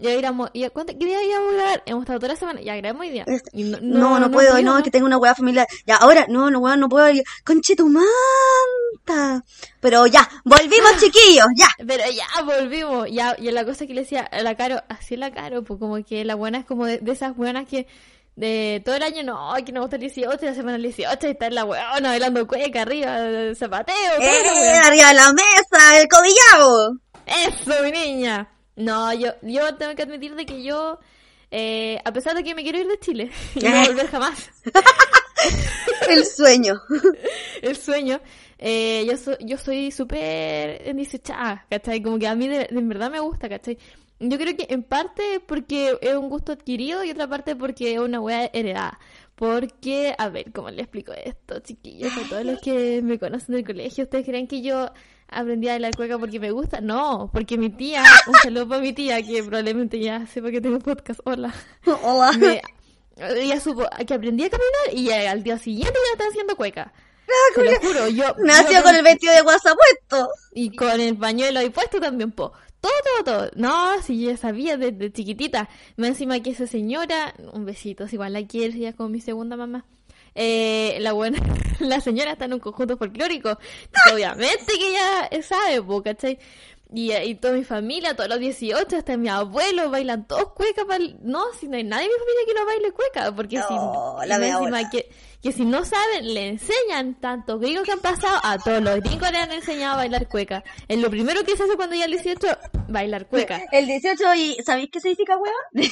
[0.00, 1.82] ya éramos, ya, ¿cuánto, ¿qué día íbamos a grabar?
[1.86, 3.24] Hemos estado toda la semana, ya grabamos hoy día.
[3.52, 4.78] Y No, no, puedo, no, pudimos.
[4.78, 5.66] es que tengo una weá familiar.
[5.86, 7.06] Ya, ahora, no, no, weón, no puedo.
[7.44, 9.44] Conche tu manta.
[9.80, 11.68] Pero ya, volvimos, chiquillos, ya.
[11.86, 15.30] Pero ya volvimos, ya, y la cosa que le decía a la Caro, así la
[15.32, 17.86] Caro, pues como que la buena es como de, de esas buenas que
[18.36, 21.30] de todo el año no, que no gusta el 18, la semana del 18 y
[21.32, 26.08] está en la weona bailando cueca arriba, el zapateo, Eh, arriba de la mesa, el
[26.08, 26.96] cobillado.
[27.26, 28.48] Eso, mi niña.
[28.80, 30.98] No, yo, yo tengo que admitir de que yo,
[31.50, 34.50] eh, a pesar de que me quiero ir de Chile y no volver jamás,
[36.08, 36.80] El sueño.
[37.62, 38.20] el sueño,
[38.58, 42.02] eh, yo, so- yo soy súper endisechada, ¿cachai?
[42.02, 43.78] Como que a mí de, de verdad me gusta, ¿cachai?
[44.18, 48.00] Yo creo que en parte porque es un gusto adquirido y otra parte porque es
[48.00, 48.98] una wea heredada.
[49.34, 52.12] Porque, a ver, ¿cómo le explico esto, chiquillos?
[52.18, 54.90] A todos los que me conocen del colegio, ¿ustedes creen que yo
[55.30, 56.80] aprendí a bailar cueca porque me gusta?
[56.80, 60.78] No, porque mi tía, un saludo para mi tía, que probablemente ya sepa que tengo
[60.78, 61.54] podcast, hola.
[62.02, 62.32] Hola.
[62.32, 62.60] Me-
[63.38, 66.92] ella supo que aprendí a caminar y ya al día siguiente ya estaba haciendo cueca.
[67.54, 68.24] Te lo juro, yo...
[68.38, 70.30] Nació yo con el vestido de guasa puesto.
[70.54, 72.52] y con el pañuelo ahí puesto también, po.
[72.80, 73.50] Todo, todo, todo.
[73.56, 75.68] No, si yo ya sabía desde chiquitita.
[75.96, 79.56] Más encima que esa señora, un besito, si igual la quiero, es como mi segunda
[79.56, 79.84] mamá.
[80.34, 81.38] Eh, la buena,
[81.80, 83.50] la señora está en un conjunto folclórico.
[83.50, 86.38] Entonces, obviamente que ella sabe, po, ¿cachai?
[86.92, 90.84] Y, y toda mi familia, todos los 18, hasta mi abuelo, bailan todos cueca.
[90.84, 94.16] pa'l- No, si no hay nadie en mi familia que no baile cueca, porque No,
[94.22, 95.08] si, la encima que,
[95.40, 99.30] que si no saben, le enseñan tantos gringos que han pasado, a todos los gringos
[99.30, 100.64] le han enseñado a bailar cueca.
[100.88, 102.46] Es lo primero que se hace cuando ya el 18,
[102.88, 103.62] bailar cueca.
[103.70, 104.56] El 18 y...
[104.66, 105.54] ¿Sabéis qué significa weón?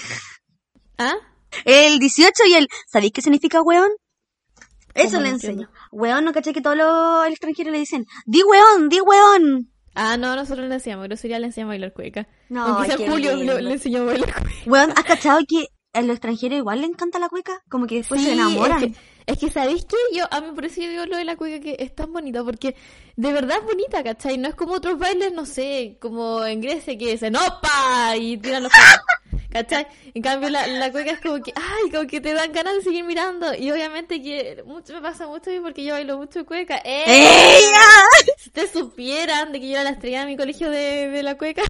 [0.98, 1.14] ¿Ah?
[1.64, 2.68] El 18 y el...
[2.88, 3.90] ¿Sabéis qué significa weón?
[4.94, 5.70] Eso le enseño.
[5.92, 9.70] Weón, no caché que todos los extranjeros le dicen, di weón, di weón.
[9.94, 12.29] Ah, no, nosotros le enseñamos, grosería le enseñamos a bailar cueca.
[12.48, 14.51] No, Aunque sea Julio, le, le enseñamos a bailar cueca.
[14.66, 15.66] Weón, ¿has cachado que
[15.99, 17.63] a los extranjeros igual le encanta la cueca?
[17.69, 18.83] Como que después se enamoran.
[18.83, 19.97] Es que, es que ¿sabéis qué?
[20.13, 22.43] Yo, a mí por eso yo digo lo de la cueca que es tan bonita,
[22.43, 22.75] porque
[23.17, 24.39] de verdad es bonita, ¿cachai?
[24.39, 28.17] No es como otros bailes, no sé, como en Grecia que dicen ¡Opa!
[28.17, 29.87] y tiran los palos, ¿cachai?
[30.15, 32.83] En cambio la, la cueca es como que, ay, como que te dan ganas de
[32.83, 36.47] seguir mirando, y obviamente que mucho me pasa mucho a mí porque yo bailo mucho
[36.47, 36.81] cueca.
[36.85, 37.05] ¡Eh!
[37.07, 37.81] ¡Ella!
[38.39, 41.37] Si ustedes supieran de que yo era la estrella de mi colegio de, de la
[41.37, 41.63] cueca.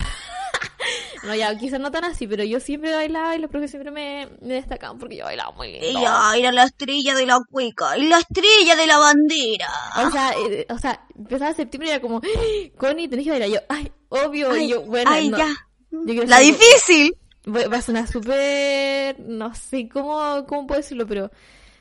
[1.24, 4.28] No, ya, quizás no tan así, pero yo siempre bailaba y los profes siempre me,
[4.40, 5.87] me destacaban porque yo bailaba muy lindo.
[6.00, 9.68] Ella era la estrella de la cueca y la estrella de la bandera.
[10.07, 13.48] O sea, eh, o sea, empezaba septiembre y era como, "Ay, Connie, tenés que bailar.
[13.50, 14.50] Yo, ay, obvio.
[14.52, 15.38] Ay, y yo, bueno, ay, no.
[15.38, 15.48] ya.
[15.90, 17.16] Yo La difícil.
[17.46, 21.31] Va a sonar súper, no sé cómo, cómo puedo decirlo, pero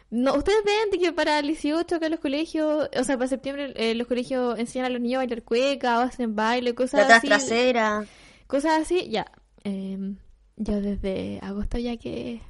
[0.10, 3.74] No, ustedes ven que para el 18 acá en los colegios, o sea, para septiembre
[3.76, 7.18] eh, los colegios enseñan a los niños a bailar cueca, o hacen baile, cosas La
[7.18, 7.28] así.
[7.28, 8.06] trasera.
[8.48, 9.32] Cosas así, ya.
[9.64, 10.16] Eh,
[10.56, 12.42] yo desde agosto ya que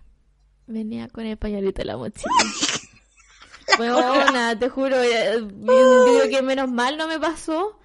[0.68, 2.32] venía con el pañuelito en la mochila.
[3.78, 7.78] Bueno, te juro, eh, yo digo que menos mal no me pasó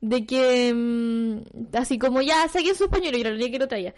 [0.00, 3.94] de que mm, así como ya saquen sus pañuelos y la niña que lo traía.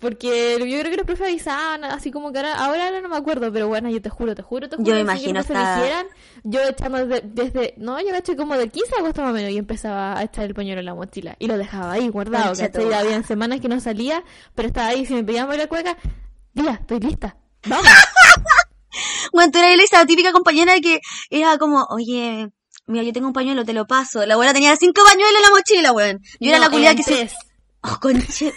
[0.00, 3.52] Porque yo creo que los profes avisaban, así como que ahora, ahora, no me acuerdo,
[3.52, 4.86] pero bueno, yo te juro, te juro, te juro.
[4.86, 6.06] Yo me imagino profes hasta- lo hicieran,
[6.44, 9.50] yo echando desde, desde, no, yo caché como del 15 de agosto más o menos
[9.50, 12.84] y empezaba a echar el pañuelo en la mochila y lo dejaba ahí guardado, ¿cachai?
[12.94, 14.22] Habían semanas que no salía,
[14.54, 15.96] pero estaba ahí, si me pedían bailar cueca,
[16.54, 17.86] ya, estoy lista, vamos.
[19.32, 22.48] Bueno, tú eras esa típica compañera que era como, oye,
[22.86, 24.24] mira, yo tengo un pañuelo, te lo paso.
[24.26, 26.20] La abuela tenía cinco pañuelos en la mochila, weón.
[26.40, 27.30] Yo era la culiada que se...
[27.82, 28.52] Oh, conche...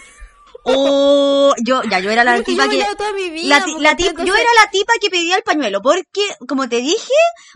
[0.64, 2.84] Oh, yo, ya, yo era la tipa que...
[2.96, 5.36] toda mi vida, La, ti- porque la tip- entonces- Yo era la tipa que pedía
[5.36, 7.12] el pañuelo, porque, como te dije,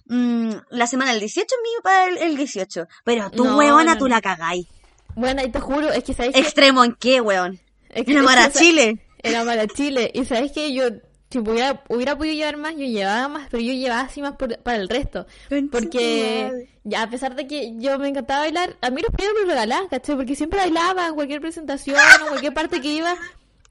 [0.06, 2.86] mm, la semana del 18 es mío para el, el 18.
[3.04, 4.66] Pero tú, No, weona, no, tú la cagáis.
[5.14, 6.40] Bueno, y te juro, es que sabes que...
[6.40, 7.60] ¿Extremo en qué, weón?
[7.90, 8.98] es que- En esa- Chile.
[9.22, 10.10] Era para Chile.
[10.14, 10.84] Y sabes que yo,
[11.30, 14.58] si hubiera, hubiera podido llevar más, yo llevaba más, pero yo llevaba así más por-
[14.58, 15.26] para el resto.
[15.70, 19.40] Porque, ya, a pesar de que yo me encantaba bailar, a mí los premios me
[19.40, 20.16] los regalaban, ¿cachai?
[20.16, 23.14] Porque siempre bailaba en cualquier presentación o cualquier parte que iba.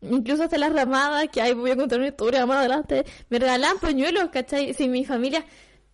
[0.01, 3.79] Incluso hasta las ramadas, que ahí voy a contar una historia más adelante, me regalaban
[3.79, 4.73] pañuelos, ¿cachai?
[4.73, 5.43] Si mi familia,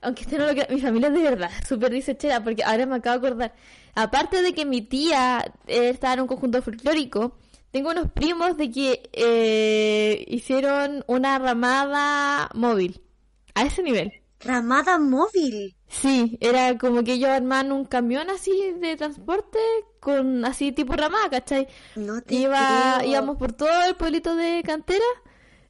[0.01, 2.95] aunque este no lo crea, mi familia es de verdad, súper disechera, porque ahora me
[2.95, 3.53] acabo de acordar.
[3.93, 7.37] Aparte de que mi tía eh, estaba en un conjunto folclórico,
[7.71, 13.01] tengo unos primos de que eh, hicieron una ramada móvil.
[13.55, 14.11] A ese nivel.
[14.39, 15.75] Ramada móvil.
[15.87, 19.59] Sí, era como que ellos armaban un camión así de transporte
[19.99, 21.67] con así tipo ramada, ¿cachai?
[21.95, 23.11] No te Iba, creo.
[23.11, 25.03] íbamos por todo el pueblito de Cantera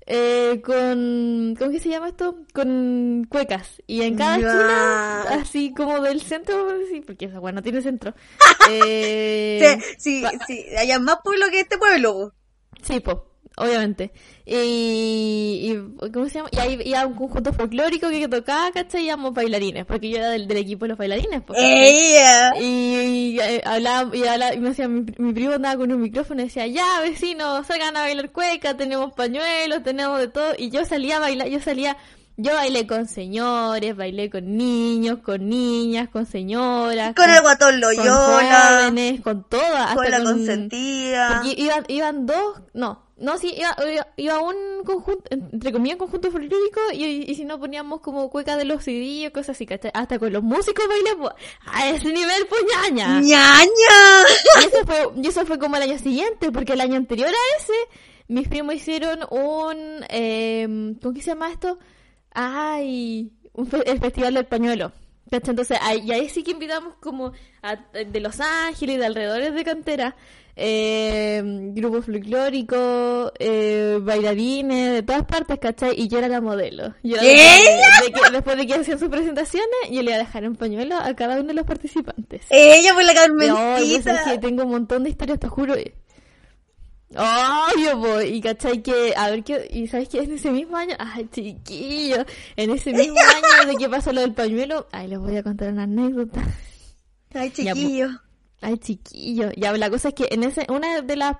[0.06, 2.38] eh, con, ¿cómo que se llama esto?
[2.54, 3.82] Con cuecas.
[3.88, 8.14] Y en cada esquina, así como del centro, sí, porque esa weá no tiene centro.
[8.70, 12.34] eh, Sí, sí, sí, hay más pueblo que este pueblo.
[12.82, 14.12] Sí, po, obviamente.
[14.46, 15.72] Y,
[16.04, 16.50] y- ¿cómo se llama?
[16.52, 19.04] Y ahí iba un conjunto folclórico que tocaba, ¿cachai?
[19.04, 21.72] Y íbamos bailarines, porque yo era del, del equipo de los bailarines, po, ¿cachai?
[21.88, 22.54] Ella.
[22.60, 26.02] Y, y, eh, hablaba, y, hablaba- y me decía, mi, mi primo andaba con un
[26.02, 30.54] micrófono y decía, ya vecinos, salgan a bailar cueca, tenemos pañuelos, tenemos de todo.
[30.58, 31.98] Y yo salía a bailar, yo salía,
[32.38, 37.14] yo bailé con señores, bailé con niños, con niñas, con señoras.
[37.16, 38.82] Con el guatón con Loyola.
[38.82, 39.94] jóvenes, con todas.
[39.96, 41.42] Con hasta la con- consentida.
[41.58, 46.80] iban, iban dos, no, no, sí, iba, iba, iba un conjunto, entre comillas, conjunto folclórico
[46.94, 49.92] y, y si no poníamos como cueca de los CD o cosas así, ¿cachai?
[49.94, 51.32] Hasta con los músicos bailamos
[51.68, 53.22] a ese nivel, pues ñaña.
[53.22, 54.26] ¡Ñaña!
[54.62, 57.58] Y eso fue, y eso fue como el año siguiente, porque el año anterior a
[57.62, 57.74] ese,
[58.28, 61.78] mis primos hicieron un, eh, ¿cómo que se llama esto?
[62.34, 64.92] Ay, un fe- el Festival del Pañuelo.
[65.30, 65.52] ¿cachai?
[65.52, 67.32] Entonces, ahí, y ahí sí que invitamos como
[67.62, 70.16] a- de Los Ángeles y de alrededores de Cantera,
[70.56, 71.42] eh,
[71.74, 75.94] grupos folclóricos, eh, bailarines, de todas partes, ¿cachai?
[76.00, 76.94] Y yo era la modelo.
[77.04, 77.44] Yo era ¿Ella?
[78.00, 80.56] de- de que- después de que hacían sus presentaciones, yo le iba a dejar un
[80.56, 82.42] pañuelo a cada uno de los participantes.
[82.50, 83.36] Ella fue la No,
[83.78, 84.32] pues es Carmencita.
[84.32, 85.76] que tengo un montón de historias, te juro.
[87.14, 88.22] Obvio, po.
[88.22, 92.26] y cachai que, a ver qué, y sabes que en ese mismo año, ay chiquillo,
[92.56, 95.74] en ese mismo año de que pasó lo del pañuelo, ay les voy a contar
[95.74, 96.42] una anécdota.
[97.34, 98.08] Ay, Ya, chiquillo.
[98.62, 101.38] Ay chiquillo, ya la cosa es que en ese, una de las,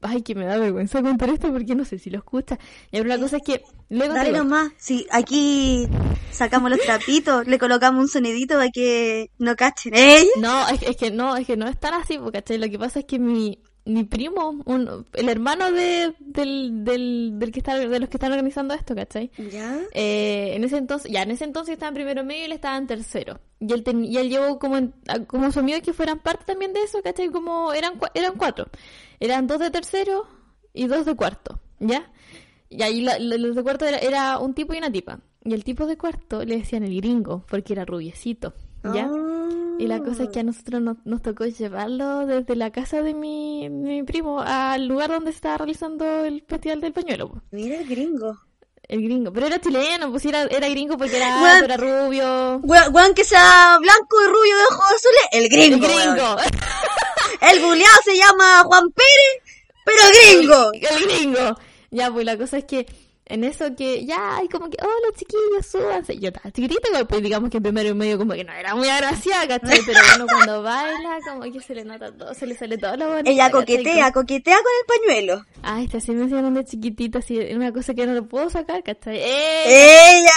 [0.00, 2.58] ay que me da vergüenza contar esto porque no sé si lo escucha,
[2.90, 4.72] pero la cosa es que, luego Dale nomás.
[4.76, 5.86] Sí, aquí
[6.32, 9.94] sacamos los trapitos, le colocamos un sonidito para que no cachen.
[9.94, 10.30] ¿Ella?
[10.40, 12.58] No, es, es que no, es que no es tan así, porque ¿cachai?
[12.58, 17.50] lo que pasa es que mi, mi primo, un, el hermano de, del, del, del
[17.50, 19.30] que está, de los que están organizando esto, ¿cachai?
[19.50, 19.80] ¿Ya?
[19.92, 22.76] Eh, en ese entonces, ya en ese entonces estaba en primero medio y él estaba
[22.76, 23.40] en tercero.
[23.58, 24.94] Y él, ten- y él llevó como, en-
[25.26, 27.28] como su amigo que fueran parte también de eso, ¿cachai?
[27.30, 28.66] Como eran, eran cuatro.
[29.18, 30.26] Eran dos de tercero
[30.72, 32.10] y dos de cuarto, ¿ya?
[32.68, 35.20] Y ahí la- la- los de cuarto era, era un tipo y una tipa.
[35.44, 38.54] Y el tipo de cuarto le decían el gringo, porque era rubiecito,
[38.94, 39.08] ¿ya?
[39.12, 39.71] Ah.
[39.82, 43.14] Y la cosa es que a nosotros nos, nos tocó llevarlo desde la casa de
[43.14, 47.42] mi, mi primo al lugar donde se estaba realizando el festival del pañuelo, po.
[47.50, 48.38] Mira el gringo.
[48.88, 49.32] el gringo.
[49.32, 52.58] Pero era chileno, pues era, era gringo porque era, era rubio.
[52.62, 55.86] Weón, weón que sea blanco y rubio de ojos azules, el El gringo.
[55.88, 56.14] weón.
[56.14, 56.36] gringo,
[57.40, 60.72] El buleado se llama Juan Pérez, pero gringo.
[60.74, 61.58] el gringo.
[61.90, 62.86] Ya, pues la cosa es que
[63.26, 66.18] en eso que ya hay como que, hola chiquillos, súbanse.
[66.18, 69.46] Yo estaba chiquitita, pues digamos que primero y medio como que no era muy agraciada,
[69.46, 69.80] ¿cachai?
[69.86, 73.08] Pero bueno, cuando baila, como que se le nota todo, se le sale todo lo
[73.08, 73.30] bonito.
[73.30, 73.60] Ella ¿cachai?
[73.60, 75.46] coquetea, coquetea con el pañuelo.
[75.62, 78.50] Ay, este así me enseñaron de chiquitita, así, es una cosa que no lo puedo
[78.50, 79.18] sacar, ¿cachai?
[79.18, 80.18] ¡Eh!
[80.20, 80.32] Ella.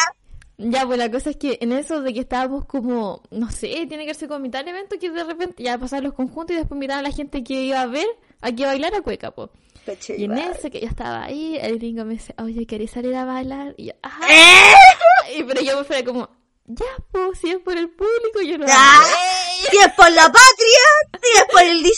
[0.57, 4.05] Ya, pues la cosa es que en eso de que estábamos como, no sé, tiene
[4.05, 6.79] que ser como mitad del evento que de repente ya pasaban los conjuntos y después
[6.79, 8.07] miraban a la gente que iba a ver,
[8.39, 9.49] a que bailar a cueca, pues.
[9.85, 10.51] Peche Y en igual.
[10.57, 13.73] eso que yo estaba ahí, el gringo me dice, oye, ¿querés salir a bailar?
[13.77, 14.27] Y yo, ajá.
[14.29, 15.37] ¡Eh!
[15.37, 16.29] Y pero yo me fui como,
[16.65, 18.97] ya, pues, si es por el público, yo ¡Ah!
[18.97, 19.69] hago.
[19.69, 21.97] Si es por la patria, si es por el 18.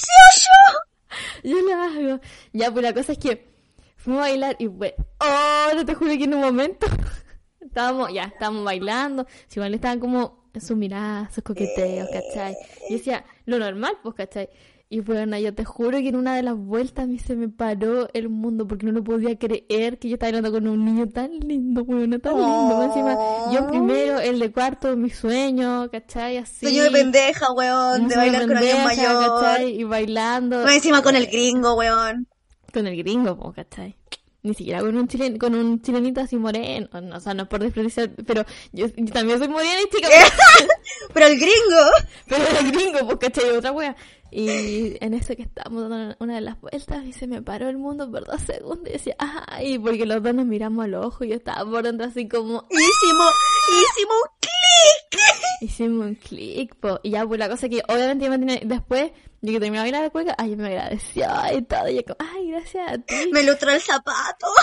[1.44, 2.22] Yo lo hago.
[2.54, 3.48] Ya, pues la cosa es que
[3.96, 6.86] fuimos a bailar y bueno, oh, no te juro que en un momento
[7.62, 12.56] estábamos, ya, estábamos bailando, si igual estaban como sus miradas, sus coqueteos, ¿cachai?
[12.90, 14.50] Y yo decía, lo normal, pues, ¿cachai?
[14.90, 17.50] Y bueno, yo te juro que en una de las vueltas a mí se me
[17.50, 21.10] paró el mundo porque no lo podía creer que yo estaba hablando con un niño
[21.10, 22.84] tan lindo, bueno, tan lindo.
[22.84, 23.18] Encima,
[23.52, 26.38] yo en primero, el de cuarto, mi sueño, ¿cachai?
[26.38, 26.68] Así.
[26.68, 29.42] Sueño de pendeja, weón, de bailar con alguien mayor.
[29.42, 29.78] ¿cachai?
[29.78, 30.64] Y bailando.
[30.64, 32.26] Más encima con el gringo, weón.
[32.72, 33.98] Con el gringo, po, ¿cachai?
[34.44, 37.50] Ni siquiera con un chilen, con un chilenito así moreno, no, o sea, no es
[37.50, 40.08] por despreciar, pero yo, yo también soy morena y chica,
[41.14, 41.92] Pero el gringo.
[42.28, 43.50] pero el gringo, pues, ¿cachai?
[43.58, 43.96] Otra wea.
[44.32, 47.78] Y en eso que estábamos dando una de las vueltas y se me paró el
[47.78, 51.30] mundo por dos segundos y decía, ay, porque los dos nos miramos al ojo y
[51.30, 53.34] yo estaba por dentro así como, Hicimos,
[53.70, 55.24] hicimos un clic.
[55.62, 57.00] hicimos un clic, po.
[57.04, 59.12] Y ya, pues la cosa que obviamente yo me tenía, después,
[59.42, 62.18] yo que terminé de bailar la cueca, ay, me agradeció y todo, y yo como,
[62.20, 63.16] ay, gracias a ti.
[63.32, 64.48] Me lustró el zapato.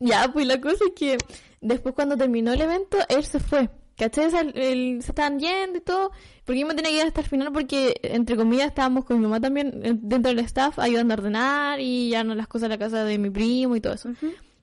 [0.00, 1.18] Ya, pues la cosa es que
[1.60, 3.68] después cuando terminó el evento, él se fue.
[3.98, 4.26] ¿Cachai?
[4.34, 6.12] El- el- se estaban yendo y todo.
[6.44, 9.24] Porque yo me tenía que ir hasta el final porque, entre comillas, estábamos con mi
[9.24, 12.68] mamá también eh, dentro del staff ayudando a ordenar y ya no las cosas a
[12.70, 14.10] la casa de mi primo y todo eso.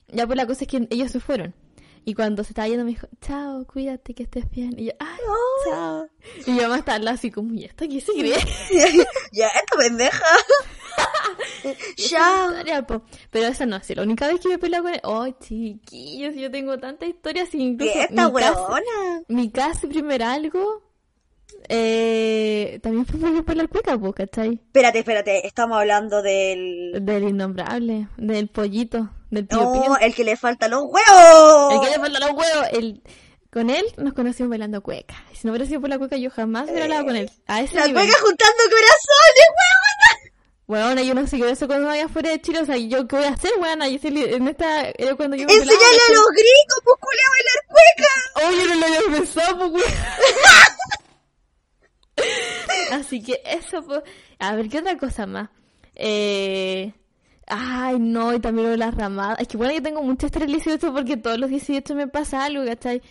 [0.07, 1.53] Ya, pues la cosa es que ellos se fueron.
[2.07, 4.75] Y cuando se estaba yendo me dijo, chao, cuídate, que estés bien.
[4.79, 5.17] Y yo, ay,
[5.69, 6.07] chao.
[6.45, 8.35] Y mi mamá lado así como, ¿y esto qué se cree?
[9.33, 10.23] ya, esta pendeja.
[12.87, 13.01] Po.
[13.31, 14.99] Pero esa no es la única vez que me peleo con él.
[15.03, 17.53] Oh, chiquillos, yo tengo tantas historias.
[17.53, 18.55] Incluso ¿Qué esta mi casi-
[19.27, 20.83] mi casi primer algo
[21.69, 24.53] eh, también fue por la cueca, po, ¿cachai?
[24.67, 26.99] Espérate, espérate, estamos hablando del...
[27.01, 29.85] Del innombrable, del pollito, del tío Pío.
[29.89, 31.73] No, el que le falta los huevos.
[31.73, 33.01] El que le falta los huevos, el...
[33.51, 35.15] Con él nos conocimos bailando cueca.
[35.33, 37.31] Si no hubiera sido por la cueca, yo jamás hubiera hablado con él.
[37.47, 38.03] A ese La nivel.
[38.05, 40.14] cueca juntando corazones, huevona.
[40.67, 42.61] Bueno, yo no sé qué hacer cuando vaya fuera de Chile.
[42.61, 43.87] O sea, ¿yo qué voy a hacer, weona?
[43.87, 44.89] Yo en esta...
[44.89, 48.11] Era cuando yo Enseñale a los gringos, pues culia, a bailar cueca.
[48.49, 49.85] Oye, no lo había pensado, pues.
[52.91, 54.01] Así que eso, pues.
[54.39, 55.49] A ver, ¿qué otra cosa más?
[55.95, 56.93] Eh...
[57.47, 59.39] Ay, no, y también lo de las ramadas.
[59.39, 62.43] Es que bueno, yo tengo mucho estrés el 18 porque todos los 18 me pasa
[62.43, 63.01] algo, ¿cachai?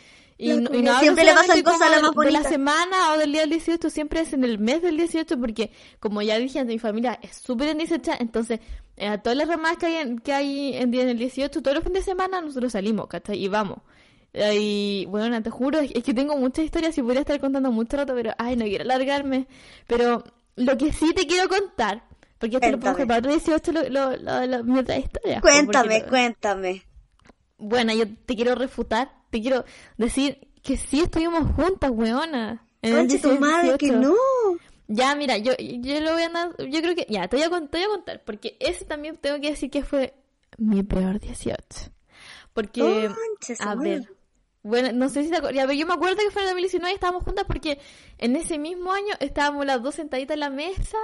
[0.45, 2.49] Y no, y no siempre le pasan cosas a la más de, de la bonita.
[2.49, 6.23] semana o del día del 18, siempre es en el mes del 18 porque, como
[6.23, 8.61] ya dije antes, mi familia es súper en 18, entonces
[8.97, 11.63] eh, a todas las ramadas que hay, en, que hay en, día- en el 18,
[11.63, 13.39] todos los fines de semana nosotros salimos, ¿cachai?
[13.43, 13.79] Y vamos.
[14.33, 17.71] Eh, Y bueno, te juro, es es que tengo muchas historias y podría estar contando
[17.73, 19.47] mucho rato, pero ay, no quiero alargarme.
[19.87, 20.25] Pero
[20.57, 22.03] lo que sí te quiero contar,
[22.39, 25.41] porque esto lo dejar para otro 18, lo, lo, lo, lo- mi otra historia.
[25.41, 26.83] po, Cuéntame, cuéntame.
[27.69, 29.65] Bueno, yo te quiero refutar, te quiero
[29.97, 32.67] decir que sí estuvimos juntas, weona.
[32.83, 33.41] Conche tu 18.
[33.41, 34.15] madre, que no.
[34.87, 37.49] Ya, mira, yo, yo lo voy a andar, yo creo que, ya, te voy, a,
[37.49, 40.15] te voy a contar, porque ese también tengo que decir que fue
[40.59, 41.59] mi peor 18.
[42.53, 43.91] Porque, Conche a madre.
[43.91, 44.13] ver,
[44.63, 46.95] bueno, no sé si te acuerdas, yo me acuerdo que fue en el 2019 y
[46.95, 47.79] estábamos juntas porque
[48.19, 50.99] en ese mismo año estábamos las dos sentaditas en la mesa,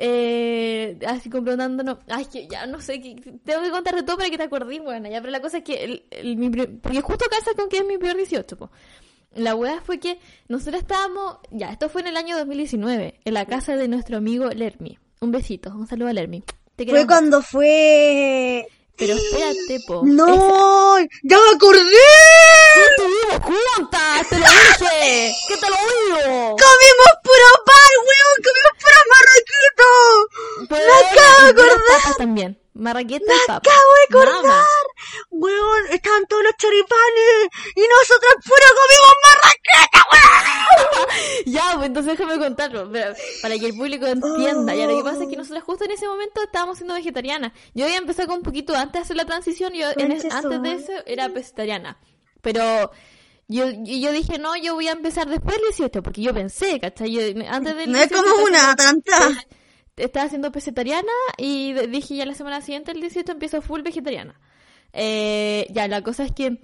[0.00, 4.36] eh, así comprándonos, ay, que ya no sé, que, tengo que contarte todo para que
[4.38, 7.50] te acordes, bueno, ya, pero la cosa es que, el, el- mi porque justo casa
[7.56, 8.70] con que es mi peor 18, po.
[9.34, 13.44] La weá fue que nosotros estábamos, ya, esto fue en el año 2019, en la
[13.46, 14.98] casa de nuestro amigo Lermi.
[15.20, 16.44] Un besito, un saludo a Lermi.
[16.76, 18.66] Te Fue cuando fue...
[18.96, 20.02] Pero espérate, po.
[20.06, 21.82] No, ya me acordé.
[22.90, 24.28] estuvimos juntas!
[24.28, 25.32] ¡Te lo dije!
[25.48, 26.56] ¡Que te lo digo!
[26.56, 28.98] Comimos puro pan, weón, comimos puro
[30.68, 32.16] Me acabo de acordar.
[32.18, 32.60] también.
[32.74, 34.44] Marraqueta Me acabo de acordar.
[34.44, 34.64] Nada.
[35.30, 41.08] Weón, estaban todos los choripanes y nosotros puro comimos marraqueta, weón.
[41.46, 44.74] Ya, pues entonces déjame contarlo, pero para que el público entienda.
[44.74, 47.52] Ya, lo que pasa es que nosotros justo en ese momento estábamos siendo vegetarianas.
[47.74, 50.24] Yo había empezado con un poquito antes de hacer la transición y yo en es-
[50.32, 51.98] antes de eso era vegetariana.
[52.42, 52.92] Pero
[53.48, 57.10] yo, yo dije, no, yo voy a empezar después del 18, porque yo pensé, ¿cachai?
[57.12, 59.44] Yo, antes del No es 18 como una tanta.
[59.98, 64.40] Estaba haciendo vegetariana y de- dije ya la semana siguiente, el 18, empiezo full vegetariana.
[64.92, 66.58] Eh, ya, la cosa es que...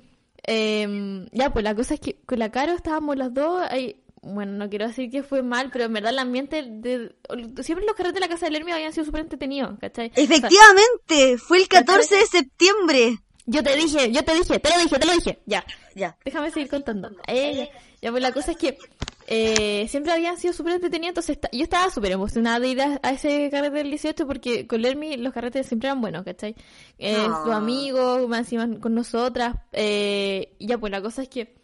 [0.47, 3.63] eh, ya, pues la cosa es que con la Caro estábamos las dos...
[3.71, 7.15] ahí- bueno, no quiero decir que fue mal, pero en verdad el ambiente de...
[7.63, 10.11] Siempre los carretes de la casa del Hermio habían sido súper entretenidos, ¿cachai?
[10.11, 13.19] O sea, Efectivamente, fue el 14 de septiembre.
[13.45, 15.39] Yo te dije, yo te dije, te lo dije, te lo dije.
[15.45, 15.63] Ya,
[15.95, 16.17] Ya.
[16.25, 17.11] déjame seguir contando.
[17.27, 17.69] Ella,
[18.01, 18.79] ya pues la cosa es que
[19.27, 23.13] eh, siempre habían sido súper entretenidos, entonces yo estaba súper emocionada de ir a, a
[23.13, 26.55] ese carrete del 18 porque con Lermy los carretes siempre eran buenos, ¿cachai?
[26.99, 27.43] Eh, Ah.
[27.45, 29.57] Sus amigos, más encima con nosotras.
[29.73, 31.57] Eh, y ya pues la cosa es que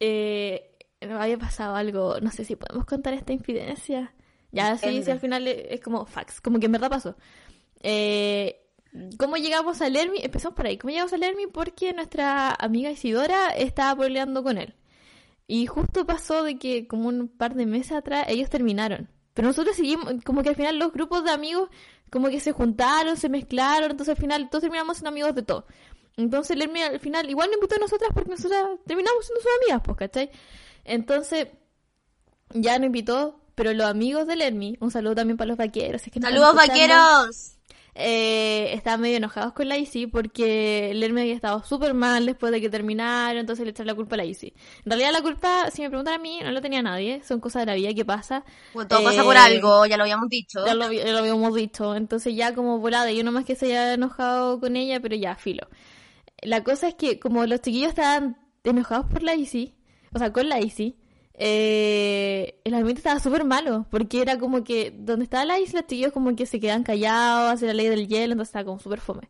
[0.00, 4.14] eh, había pasado algo, no sé si podemos contar esta infidencia.
[4.52, 7.16] Ya, sí, sí, al final es, como fax, como que en verdad pasó.
[7.80, 8.58] Eh,
[9.18, 10.18] ¿Cómo llegamos a Lermy?
[10.22, 10.76] Empezamos por ahí.
[10.76, 11.46] ¿Cómo llegamos a Lermy?
[11.46, 14.74] Porque nuestra amiga Isidora estaba peleando con él.
[15.54, 19.10] Y justo pasó de que como un par de meses atrás ellos terminaron.
[19.34, 21.68] Pero nosotros seguimos, como que al final los grupos de amigos
[22.08, 25.64] como que se juntaron, se mezclaron, entonces al final todos terminamos siendo amigos de todos.
[26.16, 29.82] Entonces Lermy al final igual nos invitó a nosotras porque nosotras terminamos siendo sus amigas,
[29.84, 30.30] pues, ¿cachai?
[30.84, 31.48] Entonces
[32.54, 36.02] ya nos invitó, pero los amigos de Lermy, un saludo también para los vaqueros.
[36.02, 37.58] es que ¡Saludos, vaqueros!
[37.94, 42.60] Eh, estaban medio enojados con la Isi porque Lerme había estado súper mal después de
[42.60, 44.54] que terminaron, entonces le echaron la culpa a la Isi.
[44.84, 47.62] En realidad la culpa, si me preguntan a mí, no la tenía nadie, son cosas
[47.62, 48.44] de la vida que pasa.
[48.72, 50.64] Bueno, todo pasa Eh, por algo, ya lo habíamos dicho.
[50.64, 53.94] Ya lo, ya lo habíamos dicho, entonces ya como volada, yo nomás que se haya
[53.94, 55.68] enojado con ella, pero ya, filo.
[56.42, 59.74] La cosa es que como los chiquillos estaban enojados por la Isi,
[60.14, 60.96] o sea, con la Isi,
[61.34, 66.12] eh, el ambiente estaba súper malo, porque era como que donde estaba la isla, chiquillos
[66.12, 69.28] como que se quedan callados, hace la ley del hielo, entonces estaba como súper fome.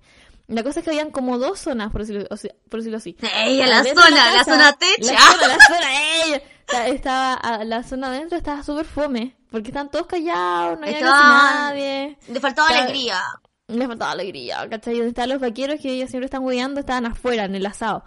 [0.49, 3.17] La cosa es que habían como dos zonas, por decirlo, o sea, por decirlo así.
[3.45, 5.13] ¡Ey, a la zona, la zona techa!
[5.13, 6.35] La zona, la zona, ey.
[6.35, 10.87] O sea, estaba, a- la zona adentro estaba súper fome, porque estaban todos callados, no
[10.87, 12.19] había casi nadie.
[12.29, 13.21] Le faltaba Estaba- alegría.
[13.69, 14.95] Les faltaba alegría, ¿cachai?
[14.95, 18.03] Donde estaban los vaqueros que ellos siempre están hueando, estaban afuera, en el asado.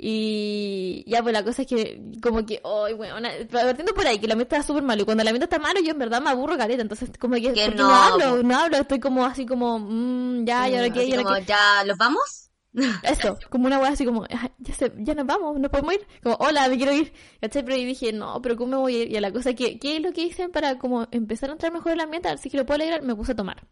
[0.00, 3.16] Y ya, pues la cosa es que, como que, ay, bueno,
[3.50, 5.02] partiendo por ahí, que la ambiente está súper malo.
[5.02, 6.82] Y cuando la ambiente está malo, yo en verdad me aburro caleta.
[6.82, 8.42] Entonces, como que, Que ¿por qué no, no hablo?
[8.44, 11.36] No hablo, estoy como así como, mmm, ya, y ahora qué, Así y ahora como,
[11.36, 11.44] qué.
[11.46, 12.44] ¿ya los vamos?
[13.02, 16.06] Eso, como una wea así como, "Ah, ya, se, ya nos vamos, nos podemos ir.
[16.22, 17.12] Como, hola, me quiero ir.
[17.40, 17.64] ¿Cachai?
[17.64, 19.10] Pero dije, no, pero ¿cómo me voy a ir?
[19.10, 21.72] Y a la cosa que, ¿qué es lo que hice para como empezar a entrar
[21.72, 22.28] mejor en el ambiente?
[22.28, 23.66] Así que lo puedo alegrar, me puse a tomar.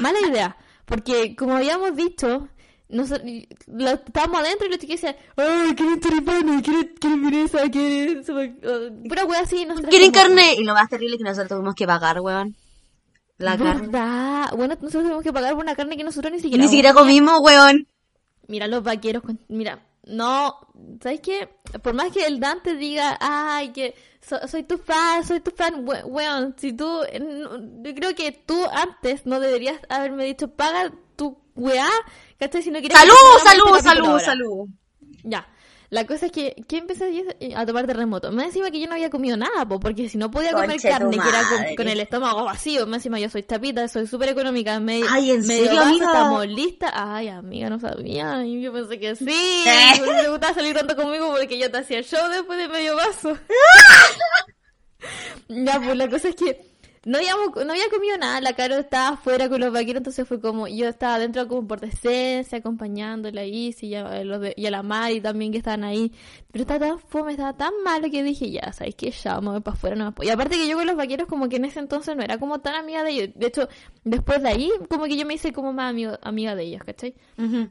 [0.00, 2.48] Mala idea, porque como habíamos dicho,
[2.90, 3.28] nosotros,
[3.68, 8.24] lo, estábamos adentro y los chiquillos decían, ay, quieren choripano, quieren, quieren vienesa, quieren...
[8.24, 9.08] sopa-".
[9.08, 10.54] Pura wea así, ¿Quieren como, carne?
[10.58, 12.56] Y lo más terrible es que nosotros tuvimos que pagar, weón.
[13.38, 13.86] La carne.
[13.86, 14.50] ¿Verdad?
[14.56, 16.62] Bueno, nosotros tenemos que pagar por una carne que nosotros ni siquiera...
[16.62, 17.86] ni siquiera comimos, weón.
[18.48, 20.56] Mira, los vaqueros, con- mira, no,
[21.02, 21.48] ¿sabes qué?
[21.82, 25.86] Por más que el Dante diga, ay, que so- soy tu fan, soy tu fan,
[25.88, 30.48] we- weón, si tú, eh, no- yo creo que tú antes no deberías haberme dicho,
[30.48, 31.86] paga tu weá,
[32.38, 32.62] ¿cachai?
[32.62, 33.12] Si no quieres ¡Salud,
[33.44, 34.24] salud, este salud, ahora.
[34.24, 34.68] salud!
[35.22, 35.46] Ya.
[35.90, 38.30] La cosa es que, ¿qué empecé a tomar terremoto?
[38.30, 40.88] Me encima que yo no había comido nada, po, porque si no podía comer Conche
[40.88, 44.78] carne, que era con, el estómago vacío, más encima yo soy tapita, soy súper económica,
[44.78, 46.06] me, Ay, ¿en medio serio, amiga?
[46.06, 46.92] estamos listas.
[46.94, 49.26] Ay, amiga, no sabía, y yo pensé que sí,
[49.98, 53.36] porque te gustaba salir tanto conmigo porque yo te hacía show después de medio vaso.
[55.48, 56.69] ya, pues la cosa es que
[57.06, 60.38] no habíamos, no había comido nada, la Caro estaba afuera con los vaqueros, entonces fue
[60.40, 64.52] como, yo estaba adentro como por decencia, acompañando a la Isi y a, los de-
[64.56, 66.12] y a la Mari también que estaban ahí,
[66.52, 69.10] pero estaba tan fome, estaba tan malo que dije, ya, ¿sabes qué?
[69.12, 70.26] Ya, me voy para afuera, no me.
[70.26, 72.60] Y aparte que yo con los vaqueros como que en ese entonces no era como
[72.60, 73.68] tan amiga de ellos, de hecho,
[74.04, 77.14] después de ahí, como que yo me hice como más amigo, amiga de ellos, ¿cachai?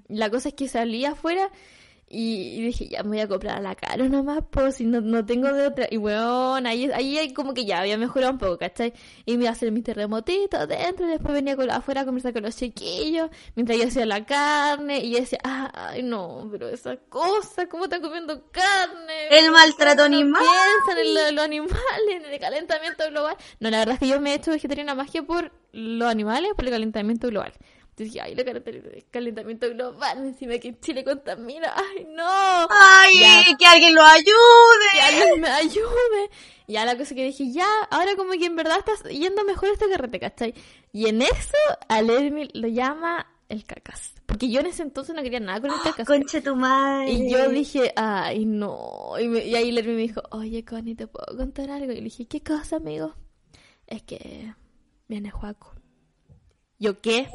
[0.07, 1.51] La cosa es que salí afuera
[2.11, 5.25] y, dije, ya me voy a comprar a la cara nomás, pues si no, no
[5.25, 5.87] tengo de otra.
[5.89, 8.93] Y bueno, ahí, ahí hay como que ya había mejorado un poco, ¿cachai?
[9.25, 12.33] Y me iba a hacer mis terremotitos dentro, y después venía con, afuera a conversar
[12.33, 16.97] con los chiquillos, mientras yo hacía la carne, y yo decía, ay no, pero esa
[16.97, 19.27] cosa, ¿cómo están comiendo carne?
[19.29, 20.41] El maltrato No animal.
[20.41, 21.79] piensan en lo los animales,
[22.09, 23.35] en el calentamiento global.
[23.59, 26.51] No, la verdad es que yo me he hecho vegetariana más que por los animales,
[26.55, 27.53] por el calentamiento global.
[27.99, 32.67] Entonces dije, ay, el calent- el calentamiento global, encima que Chile contamina, ay, no.
[32.69, 33.57] ¡Ay, Ya.
[33.57, 35.01] que alguien lo Que ayude!
[35.19, 36.29] alguien me ayude.
[36.67, 39.69] Y ya la cosa que dije, ya, ahora como que en verdad estás yendo mejor
[39.73, 40.53] este carrete, ¿cachai?
[40.93, 41.57] Y en eso,
[41.89, 44.13] a Lermi lo llama el cacas.
[44.25, 46.07] Porque yo en ese entonces no quería nada con el cacas.
[46.07, 47.11] Conche tu madre.
[47.11, 49.13] Y yo dije, ay, no.
[49.19, 51.91] Y, me- y ahí Lermi me dijo, oye, Connie, ¿te puedo contar algo?
[51.91, 53.15] Y le dije, ¿qué cosa, amigo?
[53.87, 54.53] Es que
[55.09, 55.73] viene Juaco.
[56.77, 57.27] ¿Yo qué?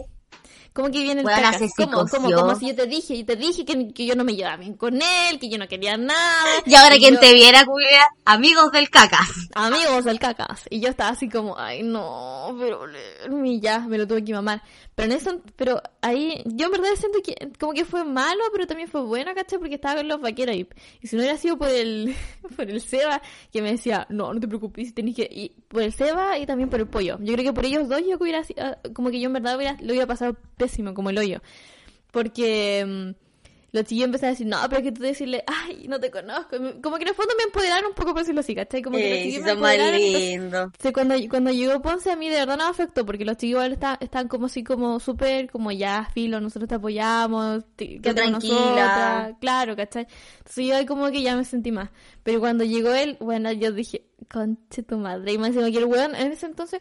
[0.72, 1.70] ¿Cómo que viene el Weona, cacas?
[1.76, 4.24] se ¿Cómo, cómo, como si yo te dije, yo te dije que, que yo no
[4.24, 6.62] me llevaba bien con él, que yo no quería nada.
[6.66, 9.28] Y ahora quien yo- te viera, cuida, amigos del cacas.
[9.54, 10.62] amigos del cacas.
[10.70, 14.62] Y yo estaba así como, ay, no, pero Lermi, ya, me lo tuve que mamar.
[14.94, 18.66] Pero en eso, pero ahí, yo en verdad siento que como que fue malo, pero
[18.66, 19.58] también fue bueno, ¿cachai?
[19.58, 20.68] Porque estaba con los vaqueros ahí.
[21.00, 22.14] Y si no hubiera sido por el,
[22.56, 23.20] por el Seba,
[23.52, 26.68] que me decía, no, no te preocupes, tenés que ir por el Seba y también
[26.70, 27.18] por el pollo.
[27.20, 29.76] Yo creo que por ellos dos yo hubiera, ah, como que yo en verdad hubiera,
[29.80, 31.40] lo hubiera pasado pésimo, como el hoyo.
[32.10, 33.10] Porque mm,
[33.72, 36.56] los chiquillos empezaron a decir, no, pero es que tú decirle, ay, no te conozco.
[36.80, 38.82] Como que en el fondo me empoderaron un poco por decirlo así, ¿cachai?
[38.82, 40.70] Como que los Eh, sí, chiquillos me empoderaron, entonces- lindos.
[40.80, 43.50] Sí, cuando, cuando llegó Ponce a mí de verdad no me afectó porque los chicos
[43.50, 48.30] igual está- están como así como súper como ya filo, nosotros te apoyamos, te, tranquila.
[48.30, 50.06] nosotras, claro, ¿cachai?
[50.38, 51.90] Entonces yo ahí como que ya me sentí más.
[52.22, 55.86] Pero cuando llegó él, bueno, yo dije, conche tu madre, y me encima que el
[55.86, 56.80] weón en ese entonces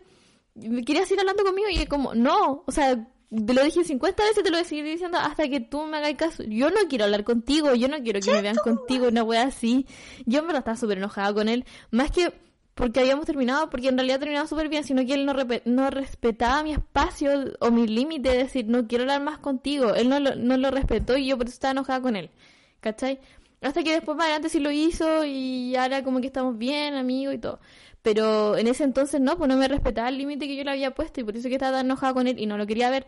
[0.53, 4.49] me quería seguir hablando conmigo y como, no, o sea, lo dije 50 veces, te
[4.49, 6.43] lo voy a seguir diciendo hasta que tú me hagas caso.
[6.43, 9.87] Yo no quiero hablar contigo, yo no quiero que me vean contigo, una wea así.
[10.25, 12.33] Yo en verdad estaba súper enojada con él, más que
[12.75, 15.25] porque habíamos terminado, porque en realidad terminaba súper bien, sino que él
[15.65, 19.93] no, respetaba mi espacio o mi límite de decir, no quiero hablar más contigo.
[19.93, 22.31] Él no lo, no lo respetó y yo por eso estaba enojada con él,
[22.79, 23.19] ¿cachai?
[23.61, 27.35] Hasta que después más adelante sí lo hizo y ahora como que estamos bien, amigos
[27.35, 27.59] y todo.
[28.03, 30.91] Pero en ese entonces no, pues no me respetaba el límite que yo le había
[30.93, 33.07] puesto y por eso que estaba tan enojada con él y no lo quería ver.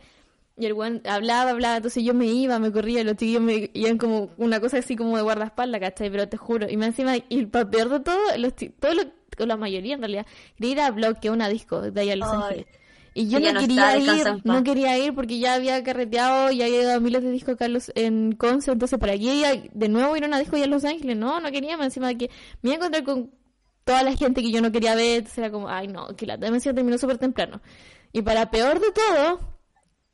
[0.58, 3.70] Y el weón hablaba, hablaba, entonces yo me iba, me corría, y los chiquillos me
[3.74, 6.10] iban como una cosa así como de guardaespaldas, ¿cachai?
[6.10, 8.96] Pero te juro, y más encima, y el pa- peor de todo, los chi- todos
[8.96, 10.26] los- o la mayoría en realidad,
[10.58, 12.30] quería ir a Block, que es una disco de allá en Los.
[12.32, 12.66] Ángeles.
[13.14, 16.62] Y yo Ya no no quería ir, no quería ir porque ya había carreteado y
[16.62, 20.16] había ido a miles de discos acá en, Conce, entonces para aquí iba de nuevo
[20.16, 22.30] ir a una disco allá en Los Ángeles, no, no quería, más encima de que
[22.62, 23.30] me iba a encontrar con
[23.86, 26.36] toda la gente que yo no quería ver, entonces era como, ay no, que la
[26.36, 27.62] demencia terminó súper temprano.
[28.12, 29.40] Y para peor de todo,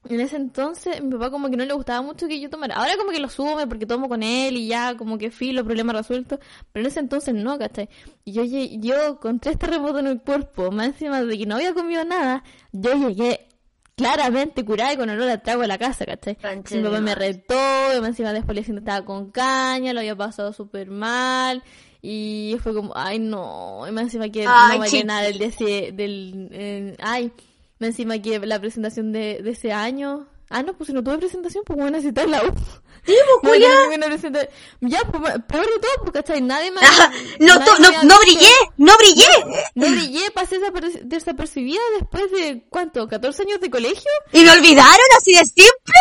[0.10, 2.76] en ese entonces mi papá como que no le gustaba mucho que yo tomara.
[2.76, 5.94] Ahora como que lo sume porque tomo con él y ya como que filo, problema
[5.94, 6.40] resuelto.
[6.72, 7.90] Pero en ese entonces no, ¿cachai?
[8.26, 11.74] Y yo, yo con tres terremotos en el cuerpo, más encima de que no había
[11.74, 12.44] comido nada,
[12.74, 13.48] yo llegué
[13.96, 16.38] claramente curada y con olor a trago a la casa, ¿cachai?
[16.78, 17.56] Mi papá me retó,
[17.96, 21.64] y más encima después le estaba con caña, lo había pasado súper mal.
[22.02, 25.04] Y fue como, ay no, y más encima que Ay, no chiqui.
[25.04, 27.32] nada del, de ese- del, eh, ay,
[27.80, 30.28] más encima que la presentación de, de ese año.
[30.50, 32.52] Ah, no, pues si no tuve presentación, pues voy a necesitar la U.
[33.04, 33.60] Sí, pues,
[34.82, 34.88] No.
[34.90, 36.40] Ya, pues, peor de todo, porque, ¿cachai?
[36.42, 36.82] Nadie me...
[36.84, 39.28] Ah, No, nadie me no, no brillé, no brillé.
[39.74, 43.08] No brillé, pasé desaper- desapercibida después de, ¿cuánto?
[43.08, 44.12] ¿14 años de colegio?
[44.34, 46.00] Y me olvidaron así de simple.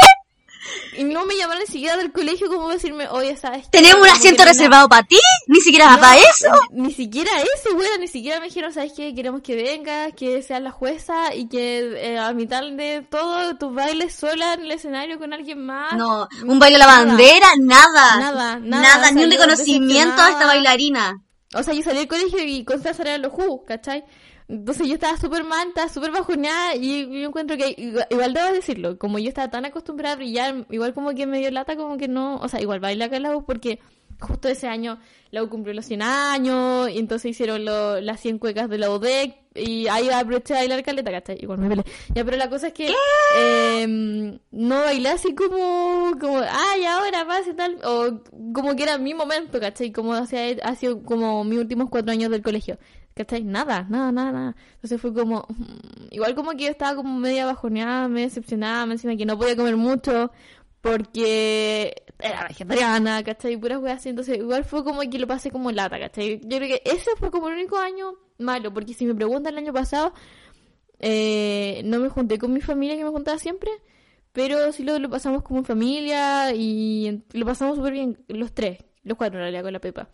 [1.00, 3.78] Y no me llamaron ni siquiera del colegio como decirme, oye, ¿sabes qué?
[3.78, 5.16] Tenemos un asiento reservado para ti.
[5.46, 6.48] Ni siquiera No, para eso.
[6.72, 9.14] Ni siquiera eso, güey, ni siquiera me dijeron, ¿sabes qué?
[9.14, 13.74] Queremos que vengas, que seas la jueza y que eh, a mitad de todo tus
[13.74, 15.94] bailes sola en el escenario con alguien más.
[15.94, 18.16] No, un baile a la bandera, nada.
[18.18, 21.16] Nada, nada, Nada, ni un reconocimiento a esta bailarina.
[21.54, 24.04] O sea, yo salí del colegio y Constanza era los Who, ¿cachai?
[24.50, 28.52] Entonces yo estaba súper mal, estaba súper bajoneada y yo encuentro que, igual, igual debo
[28.52, 31.96] decirlo, como yo estaba tan acostumbrada a brillar, igual como que me dio lata, como
[31.96, 33.78] que no, o sea, igual baila acá la U porque
[34.18, 34.98] justo ese año
[35.30, 38.90] la U cumplió los 100 años y entonces hicieron lo- las 100 cuecas de la
[38.90, 41.38] UDEC y ahí aproveché a bailar caleta, ¿cachai?
[41.40, 41.84] Igual me peleé.
[42.14, 42.88] Ya, pero la cosa es que
[43.36, 43.86] eh,
[44.50, 48.20] no bailé así como, como, ay, ahora vas y tal, o
[48.52, 49.92] como que era mi momento, ¿cachai?
[49.92, 50.24] Como ha
[50.62, 52.78] ha sido como mis últimos cuatro años del colegio.
[53.20, 53.44] ¿Cachai?
[53.44, 54.56] Nada, nada, nada, nada.
[54.76, 58.94] Entonces fue como, mm, igual como que yo estaba como media bajoneada, media decepcionada, me
[58.94, 60.30] encima que no podía comer mucho
[60.80, 63.58] porque era vegetariana, ¿cachai?
[63.58, 64.08] Puras weas así.
[64.08, 66.40] Entonces igual fue como que lo pasé como lata, ¿cachai?
[66.42, 69.58] Yo creo que ese fue como el único año malo, porque si me preguntan el
[69.58, 70.14] año pasado,
[70.98, 73.70] eh, no me junté con mi familia que me juntaba siempre,
[74.32, 78.78] pero sí lo, lo pasamos como en familia y lo pasamos súper bien, los tres,
[79.02, 80.08] los cuatro en realidad con la Pepa,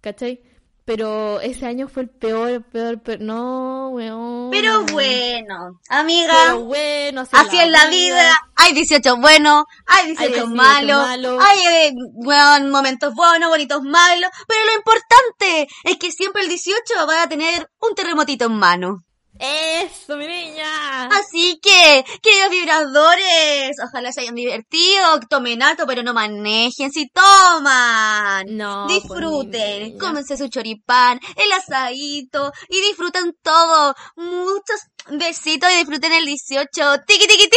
[0.00, 0.40] ¿cachai?
[0.86, 4.50] Pero ese año fue el peor, peor, peor, no, weón.
[4.52, 8.38] Pero bueno, amiga, Pero bueno, así es la vida.
[8.54, 11.42] Hay 18 buenos, hay 18 18 malos, malos.
[11.44, 16.80] hay eh, weón, momentos buenos, bonitos malos, pero lo importante es que siempre el 18
[17.08, 19.05] va a tener un terremotito en mano.
[19.38, 21.04] Eso, mi niña.
[21.06, 28.46] Así que, queridos vibradores, ojalá se hayan divertido, tomen alto, pero no manejen si toman.
[28.56, 29.98] No, pues, Disfruten, niña.
[30.00, 33.94] cómense su choripán, el asadito, y disfruten todo.
[34.16, 34.80] Muchos
[35.10, 36.66] besitos y disfruten el 18.
[37.06, 37.56] Tiki tiki ti.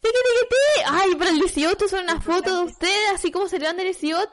[0.00, 0.82] Tiki, tiki, ti.
[0.86, 4.26] Ay, para el 18 son unas fotos de ustedes, así como serían del 18,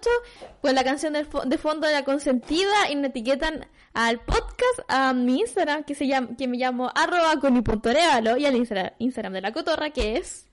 [0.61, 4.79] con la canción de, fo- de fondo de la consentida y me etiquetan al podcast,
[4.87, 9.33] a mi Instagram, que se llama, que me llamo arroba coni.realo, y al Instagram, Instagram
[9.33, 10.45] de la cotorra, que es...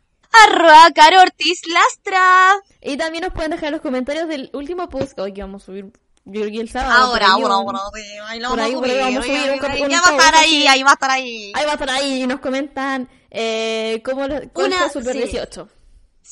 [0.47, 2.55] Arroba Caro Ortiz Lastra.
[2.81, 5.93] Y también nos pueden dejar los comentarios del último post que hoy vamos a subir,
[6.25, 7.07] yo creo que el sábado.
[7.07, 7.81] Ahora, ahora, ahora,
[8.29, 11.53] ahí lo vamos a subir, Ya va a estar ahí, ahí va a estar ahí.
[11.55, 15.11] Ahí va a estar ahí y nos comentan eh, cómo lo, cuál Una- fue su
[15.11, 15.19] sí.
[15.19, 15.69] 18.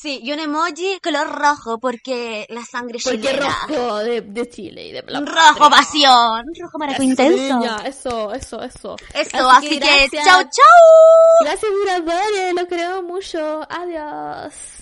[0.01, 3.55] Sí, y un emoji color rojo porque la sangre Porque chilena.
[3.67, 7.59] rojo de, de Chile y de bla, Rojo pasión, rojo maraco intenso.
[7.59, 8.95] Niña, eso, eso, eso.
[9.13, 10.25] Eso, así, que, gracias.
[10.25, 11.41] chau chau.
[11.41, 13.61] Gracias, vibradores, los queremos mucho.
[13.69, 14.80] Adiós.